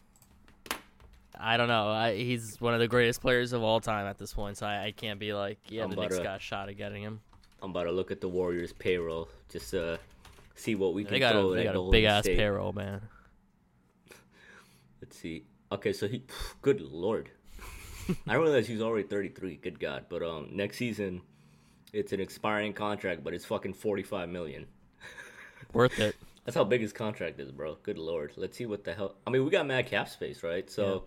I 1.42 1.56
don't 1.56 1.68
know. 1.68 1.88
I, 1.88 2.16
he's 2.16 2.60
one 2.60 2.74
of 2.74 2.80
the 2.80 2.88
greatest 2.88 3.22
players 3.22 3.54
of 3.54 3.62
all 3.62 3.80
time 3.80 4.06
at 4.06 4.18
this 4.18 4.34
point, 4.34 4.58
so 4.58 4.66
I, 4.66 4.84
I 4.84 4.92
can't 4.92 5.18
be 5.18 5.32
like, 5.32 5.58
yeah, 5.68 5.84
I'm 5.84 5.90
the 5.90 5.96
Knicks 5.96 6.18
to- 6.18 6.22
got 6.22 6.36
a 6.36 6.40
shot 6.40 6.68
at 6.68 6.76
getting 6.76 7.02
him. 7.02 7.20
I'm 7.62 7.70
about 7.70 7.84
to 7.84 7.92
look 7.92 8.10
at 8.10 8.20
the 8.20 8.28
Warriors 8.28 8.72
payroll 8.72 9.28
just 9.50 9.70
to 9.70 9.98
see 10.54 10.74
what 10.74 10.94
we 10.94 11.04
can 11.04 11.12
They 11.14 11.18
got 11.18 11.32
throw 11.32 11.52
a, 11.52 11.56
they 11.56 11.64
got 11.64 11.76
a 11.76 11.90
big 11.90 12.04
ass 12.04 12.24
State. 12.24 12.38
payroll, 12.38 12.72
man. 12.72 13.00
Let's 15.02 15.16
see. 15.16 15.44
Okay, 15.72 15.92
so 15.92 16.08
he, 16.08 16.24
good 16.62 16.80
lord, 16.80 17.30
I 18.26 18.34
realize 18.34 18.66
he's 18.66 18.82
already 18.82 19.06
33. 19.06 19.56
Good 19.56 19.78
God, 19.80 20.06
but 20.08 20.22
um, 20.22 20.48
next 20.52 20.76
season, 20.78 21.22
it's 21.92 22.12
an 22.12 22.20
expiring 22.20 22.72
contract, 22.72 23.22
but 23.24 23.34
it's 23.34 23.44
fucking 23.44 23.74
45 23.74 24.28
million. 24.28 24.66
Worth 25.72 25.98
it. 25.98 26.16
That's 26.44 26.56
how 26.56 26.64
big 26.64 26.80
his 26.80 26.92
contract 26.92 27.38
is, 27.38 27.50
bro. 27.52 27.76
Good 27.82 27.98
lord. 27.98 28.32
Let's 28.36 28.56
see 28.56 28.66
what 28.66 28.84
the 28.84 28.94
hell. 28.94 29.14
I 29.26 29.30
mean, 29.30 29.44
we 29.44 29.50
got 29.50 29.66
mad 29.66 29.86
cap 29.86 30.08
space, 30.08 30.42
right? 30.42 30.68
So, 30.70 31.04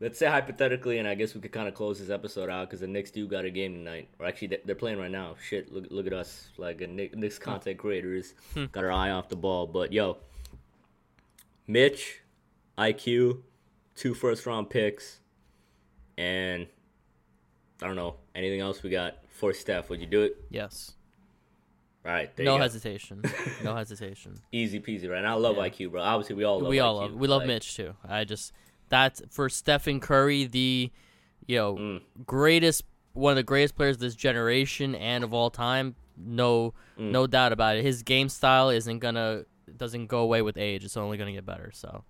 let's 0.00 0.18
say 0.18 0.26
hypothetically, 0.26 0.98
and 0.98 1.06
I 1.06 1.14
guess 1.14 1.34
we 1.34 1.40
could 1.42 1.52
kind 1.52 1.68
of 1.68 1.74
close 1.74 1.98
this 2.00 2.08
episode 2.10 2.48
out 2.48 2.68
because 2.68 2.80
the 2.80 2.86
Knicks 2.86 3.10
do 3.10 3.28
got 3.28 3.44
a 3.44 3.50
game 3.50 3.74
tonight, 3.74 4.08
or 4.18 4.26
actually 4.26 4.48
they- 4.48 4.60
they're 4.64 4.74
playing 4.74 4.98
right 4.98 5.10
now. 5.10 5.36
Shit, 5.42 5.70
look 5.70 5.84
look 5.90 6.06
at 6.06 6.12
us, 6.14 6.48
like 6.56 6.80
a 6.80 6.86
Knick- 6.86 7.14
Knicks 7.14 7.38
content 7.38 7.78
creators, 7.78 8.34
got 8.72 8.82
our 8.84 8.90
eye 8.90 9.10
off 9.10 9.28
the 9.28 9.36
ball. 9.36 9.66
But 9.66 9.92
yo, 9.92 10.16
Mitch, 11.66 12.20
IQ, 12.78 13.42
two 13.94 14.14
first 14.14 14.46
round 14.46 14.70
picks, 14.70 15.19
and 16.20 16.66
I 17.82 17.86
don't 17.86 17.96
know 17.96 18.16
anything 18.34 18.60
else 18.60 18.82
we 18.82 18.90
got 18.90 19.16
for 19.30 19.52
Steph. 19.54 19.88
Would 19.88 20.00
you 20.00 20.06
do 20.06 20.22
it? 20.22 20.36
Yes. 20.50 20.92
All 22.04 22.12
right, 22.12 22.34
there 22.36 22.44
No 22.46 22.58
hesitation. 22.58 23.22
No 23.64 23.74
hesitation. 23.74 24.34
Easy 24.52 24.80
peasy, 24.80 25.08
right? 25.10 25.18
And 25.18 25.26
I 25.26 25.34
love 25.34 25.56
Yeah. 25.56 25.68
IQ, 25.68 25.90
bro. 25.92 26.02
Obviously, 26.02 26.36
we 26.36 26.44
all 26.44 26.60
love 26.60 26.70
we 26.70 26.80
all 26.80 26.96
IQ, 26.98 27.00
love 27.00 27.12
we 27.14 27.28
love 27.28 27.40
like, 27.42 27.48
Mitch 27.48 27.76
too. 27.76 27.94
I 28.08 28.24
just 28.24 28.52
that's 28.88 29.22
for 29.30 29.48
Stephen 29.48 30.00
Curry, 30.00 30.44
the 30.44 30.90
you 31.46 31.56
know 31.56 31.74
Mm. 31.76 32.00
greatest 32.26 32.84
one 33.12 33.32
of 33.32 33.36
the 33.36 33.42
greatest 33.42 33.74
players 33.76 33.96
of 33.96 34.00
this 34.00 34.14
generation 34.14 34.94
and 34.94 35.24
of 35.24 35.32
all 35.34 35.50
time. 35.50 35.94
No, 36.16 36.74
Mm. 36.98 37.10
no 37.12 37.26
doubt 37.26 37.52
about 37.52 37.76
it. 37.76 37.82
His 37.84 38.02
game 38.02 38.28
style 38.28 38.68
isn't 38.70 38.98
gonna 39.00 39.44
doesn't 39.76 40.06
go 40.08 40.18
away 40.20 40.42
with 40.42 40.56
age. 40.58 40.84
It's 40.84 40.96
only 40.96 41.16
gonna 41.18 41.32
get 41.32 41.46
better. 41.46 41.70
So 41.72 42.04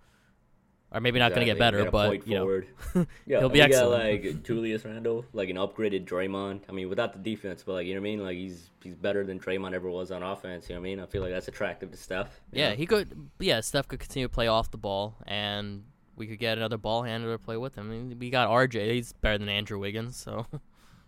or 0.93 1.01
maybe 1.01 1.19
not 1.19 1.31
going 1.31 1.41
to 1.41 1.47
get 1.47 1.59
better, 1.59 1.91
but 1.91 2.27
you 2.27 2.35
know, 2.35 2.63
yeah, 3.27 3.39
he'll 3.39 3.49
be 3.49 3.59
we 3.59 3.63
excellent. 3.63 4.23
Got, 4.23 4.31
like 4.33 4.43
Julius 4.43 4.85
Randle, 4.85 5.25
like 5.33 5.49
an 5.49 5.57
upgraded 5.57 6.05
Draymond. 6.05 6.63
I 6.69 6.73
mean, 6.73 6.89
without 6.89 7.13
the 7.13 7.19
defense, 7.19 7.63
but 7.65 7.75
like 7.75 7.87
you 7.87 7.95
know 7.95 8.01
what 8.01 8.09
I 8.09 8.11
mean. 8.11 8.25
Like 8.25 8.37
he's 8.37 8.71
he's 8.83 8.97
better 8.97 9.25
than 9.25 9.39
Draymond 9.39 9.73
ever 9.73 9.89
was 9.89 10.11
on 10.11 10.23
offense. 10.23 10.69
You 10.69 10.75
know 10.75 10.81
what 10.81 10.87
I 10.87 10.91
mean? 10.91 11.01
I 11.01 11.07
feel 11.07 11.23
like 11.23 11.31
that's 11.31 11.49
attractive 11.49 11.91
to 11.93 11.97
Steph. 11.97 12.41
yeah, 12.53 12.71
know? 12.71 12.77
he 12.77 12.87
could. 12.87 13.31
Yeah, 13.39 13.61
Steph 13.61 13.89
could 13.89 14.01
continue 14.01 14.27
to 14.27 14.33
play 14.33 14.49
off 14.49 14.71
the 14.71 14.79
ball, 14.79 15.17
and 15.27 15.85
we 16.17 16.27
could 16.27 16.39
get 16.39 16.59
another 16.59 16.79
ball 16.79 17.03
handler 17.03 17.33
to 17.33 17.39
play 17.39 17.57
with 17.57 17.77
him. 17.77 17.91
I 17.91 17.95
mean, 17.95 18.19
we 18.19 18.31
got 18.31 18.49
RJ. 18.49 18.93
He's 18.93 19.13
better 19.13 19.39
than 19.39 19.49
Andrew 19.49 19.79
Wiggins, 19.79 20.17
so 20.17 20.47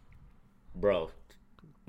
bro. 0.75 1.11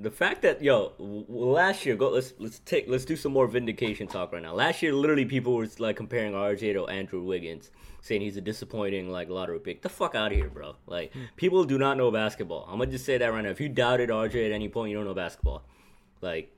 The 0.00 0.10
fact 0.10 0.42
that 0.42 0.60
yo 0.60 0.92
last 0.98 1.86
year 1.86 1.94
go 1.94 2.10
let's 2.10 2.34
let's 2.38 2.58
take 2.60 2.88
let's 2.88 3.04
do 3.04 3.14
some 3.14 3.32
more 3.32 3.46
vindication 3.46 4.08
talk 4.08 4.32
right 4.32 4.42
now. 4.42 4.52
Last 4.52 4.82
year, 4.82 4.92
literally 4.92 5.24
people 5.24 5.54
were 5.54 5.68
like 5.78 5.96
comparing 5.96 6.32
RJ 6.32 6.72
to 6.72 6.88
Andrew 6.88 7.22
Wiggins, 7.22 7.70
saying 8.00 8.20
he's 8.20 8.36
a 8.36 8.40
disappointing 8.40 9.10
like 9.10 9.28
lottery 9.28 9.60
pick. 9.60 9.82
The 9.82 9.88
fuck 9.88 10.16
out 10.16 10.32
of 10.32 10.38
here, 10.38 10.48
bro. 10.48 10.74
Like 10.86 11.12
hmm. 11.12 11.24
people 11.36 11.62
do 11.64 11.78
not 11.78 11.96
know 11.96 12.10
basketball. 12.10 12.64
I'm 12.68 12.78
gonna 12.78 12.90
just 12.90 13.04
say 13.04 13.18
that 13.18 13.26
right 13.32 13.44
now. 13.44 13.50
If 13.50 13.60
you 13.60 13.68
doubted 13.68 14.10
RJ 14.10 14.46
at 14.46 14.52
any 14.52 14.68
point, 14.68 14.90
you 14.90 14.96
don't 14.96 15.06
know 15.06 15.14
basketball. 15.14 15.62
Like 16.20 16.50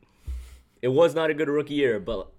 it 0.80 0.88
was 0.88 1.14
not 1.14 1.28
a 1.28 1.34
good 1.34 1.48
rookie 1.48 1.74
year, 1.74 2.00
but 2.00 2.32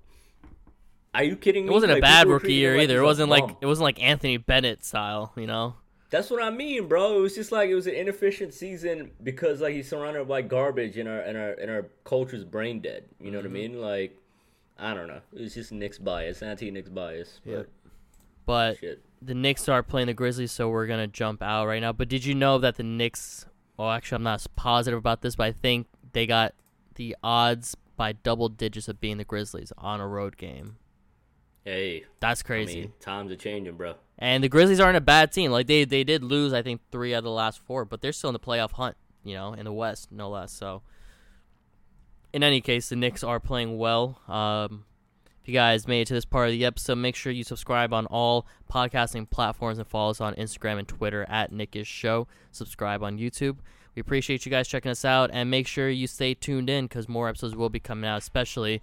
are 1.13 1.23
you 1.23 1.35
kidding 1.35 1.65
me? 1.65 1.71
it 1.71 1.73
wasn't 1.73 1.91
a 1.91 2.01
bad 2.01 2.27
rookie 2.27 2.53
year 2.53 2.75
like 2.75 2.83
either. 2.83 2.99
It 3.01 3.05
wasn't 3.05 3.29
like 3.29 3.45
bum. 3.45 3.57
it 3.61 3.65
wasn't 3.65 3.83
like 3.83 4.01
Anthony 4.01 4.37
Bennett 4.37 4.83
style, 4.83 5.31
you 5.35 5.47
know. 5.47 5.75
That's 6.09 6.29
what 6.29 6.41
I 6.41 6.49
mean, 6.49 6.87
bro. 6.87 7.17
It 7.17 7.21
was 7.21 7.35
just 7.35 7.51
like 7.51 7.69
it 7.69 7.75
was 7.75 7.87
an 7.87 7.95
inefficient 7.95 8.53
season 8.53 9.11
because 9.23 9.61
like 9.61 9.73
he's 9.73 9.89
surrounded 9.89 10.27
by 10.27 10.41
garbage 10.41 10.97
and 10.97 11.09
our 11.09 11.19
and 11.19 11.37
our 11.37 11.51
and 11.53 11.69
our 11.69 11.87
culture's 12.05 12.45
brain 12.45 12.79
dead. 12.79 13.03
You 13.19 13.31
know 13.31 13.39
what 13.39 13.45
I 13.45 13.49
mm-hmm. 13.49 13.53
mean? 13.53 13.81
Like 13.81 14.17
I 14.77 14.93
don't 14.93 15.07
know. 15.07 15.21
It 15.33 15.41
was 15.41 15.53
just 15.53 15.71
Knicks 15.71 15.97
bias, 15.97 16.41
anti 16.41 16.71
Knicks 16.71 16.89
bias. 16.89 17.41
But 17.43 17.51
Yep. 17.51 17.69
But 18.45 18.77
shit. 18.79 19.03
the 19.21 19.35
Knicks 19.35 19.67
are 19.67 19.83
playing 19.83 20.07
the 20.07 20.13
Grizzlies, 20.13 20.53
so 20.53 20.69
we're 20.69 20.87
gonna 20.87 21.07
jump 21.07 21.43
out 21.43 21.67
right 21.67 21.81
now. 21.81 21.91
But 21.91 22.07
did 22.07 22.23
you 22.23 22.33
know 22.33 22.57
that 22.59 22.77
the 22.77 22.83
Knicks? 22.83 23.45
Well, 23.75 23.91
actually, 23.91 24.15
I'm 24.17 24.23
not 24.23 24.35
as 24.35 24.47
positive 24.47 24.97
about 24.97 25.21
this, 25.21 25.35
but 25.35 25.43
I 25.47 25.51
think 25.51 25.87
they 26.13 26.25
got 26.25 26.53
the 26.95 27.15
odds 27.21 27.75
by 27.97 28.13
double 28.13 28.47
digits 28.47 28.87
of 28.87 29.01
being 29.01 29.17
the 29.17 29.25
Grizzlies 29.25 29.73
on 29.77 29.99
a 29.99 30.07
road 30.07 30.37
game. 30.37 30.77
Hey, 31.65 32.05
That's 32.21 32.41
I 32.41 32.45
crazy. 32.45 32.81
mean, 32.81 32.93
times 33.01 33.31
are 33.31 33.35
changing, 33.35 33.75
bro. 33.75 33.95
And 34.19 34.43
the 34.43 34.49
Grizzlies 34.49 34.79
aren't 34.79 34.97
a 34.97 35.01
bad 35.01 35.31
team. 35.31 35.51
Like 35.51 35.67
they 35.67 35.85
they 35.85 36.03
did 36.03 36.23
lose, 36.23 36.53
I 36.53 36.61
think 36.61 36.81
three 36.91 37.13
out 37.13 37.19
of 37.19 37.23
the 37.25 37.31
last 37.31 37.59
four, 37.59 37.85
but 37.85 38.01
they're 38.01 38.11
still 38.11 38.29
in 38.29 38.33
the 38.33 38.39
playoff 38.39 38.71
hunt. 38.71 38.95
You 39.23 39.35
know, 39.35 39.53
in 39.53 39.65
the 39.65 39.73
West, 39.73 40.11
no 40.11 40.29
less. 40.29 40.53
So, 40.53 40.81
in 42.31 42.43
any 42.43 42.61
case, 42.61 42.89
the 42.89 42.95
Knicks 42.95 43.23
are 43.23 43.39
playing 43.39 43.77
well. 43.77 44.21
Um, 44.27 44.85
if 45.41 45.49
you 45.49 45.53
guys 45.53 45.87
made 45.87 46.01
it 46.01 46.07
to 46.07 46.13
this 46.13 46.25
part 46.25 46.47
of 46.47 46.53
the 46.53 46.65
episode, 46.65 46.95
make 46.95 47.15
sure 47.15 47.31
you 47.31 47.43
subscribe 47.43 47.93
on 47.93 48.05
all 48.07 48.47
podcasting 48.71 49.29
platforms 49.29 49.77
and 49.77 49.87
follow 49.87 50.11
us 50.11 50.21
on 50.21 50.33
Instagram 50.35 50.79
and 50.79 50.87
Twitter 50.87 51.25
at 51.29 51.51
Knickish 51.51 51.87
Show. 51.87 52.27
Subscribe 52.51 53.03
on 53.03 53.17
YouTube. 53.17 53.57
We 53.95 53.99
appreciate 53.99 54.45
you 54.45 54.49
guys 54.49 54.67
checking 54.67 54.91
us 54.91 55.03
out, 55.03 55.29
and 55.33 55.49
make 55.49 55.67
sure 55.67 55.89
you 55.89 56.07
stay 56.07 56.33
tuned 56.33 56.69
in 56.69 56.85
because 56.85 57.09
more 57.09 57.27
episodes 57.27 57.55
will 57.55 57.69
be 57.69 57.79
coming 57.79 58.09
out, 58.09 58.19
especially 58.19 58.81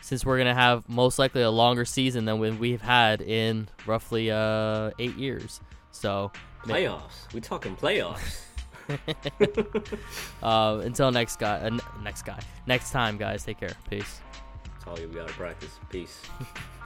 since 0.00 0.24
we're 0.24 0.38
gonna 0.38 0.54
have 0.54 0.88
most 0.88 1.18
likely 1.18 1.42
a 1.42 1.50
longer 1.50 1.84
season 1.84 2.24
than 2.24 2.38
when 2.38 2.58
we've 2.58 2.82
had 2.82 3.20
in 3.20 3.68
roughly 3.86 4.30
uh, 4.30 4.90
eight 4.98 5.16
years. 5.16 5.60
So, 5.90 6.32
Playoffs. 6.62 7.32
We 7.32 7.40
talking 7.40 7.76
playoffs. 7.76 8.42
uh, 10.42 10.80
until 10.82 11.10
next 11.10 11.38
guy, 11.38 11.58
uh, 11.58 11.78
next 12.02 12.22
guy, 12.22 12.38
next 12.66 12.90
time, 12.90 13.16
guys. 13.18 13.44
Take 13.44 13.60
care. 13.60 13.76
Peace. 13.90 14.20
That's 14.64 14.86
all 14.86 14.98
you 14.98 15.08
gotta 15.08 15.32
practice. 15.32 15.78
Peace. 15.90 16.22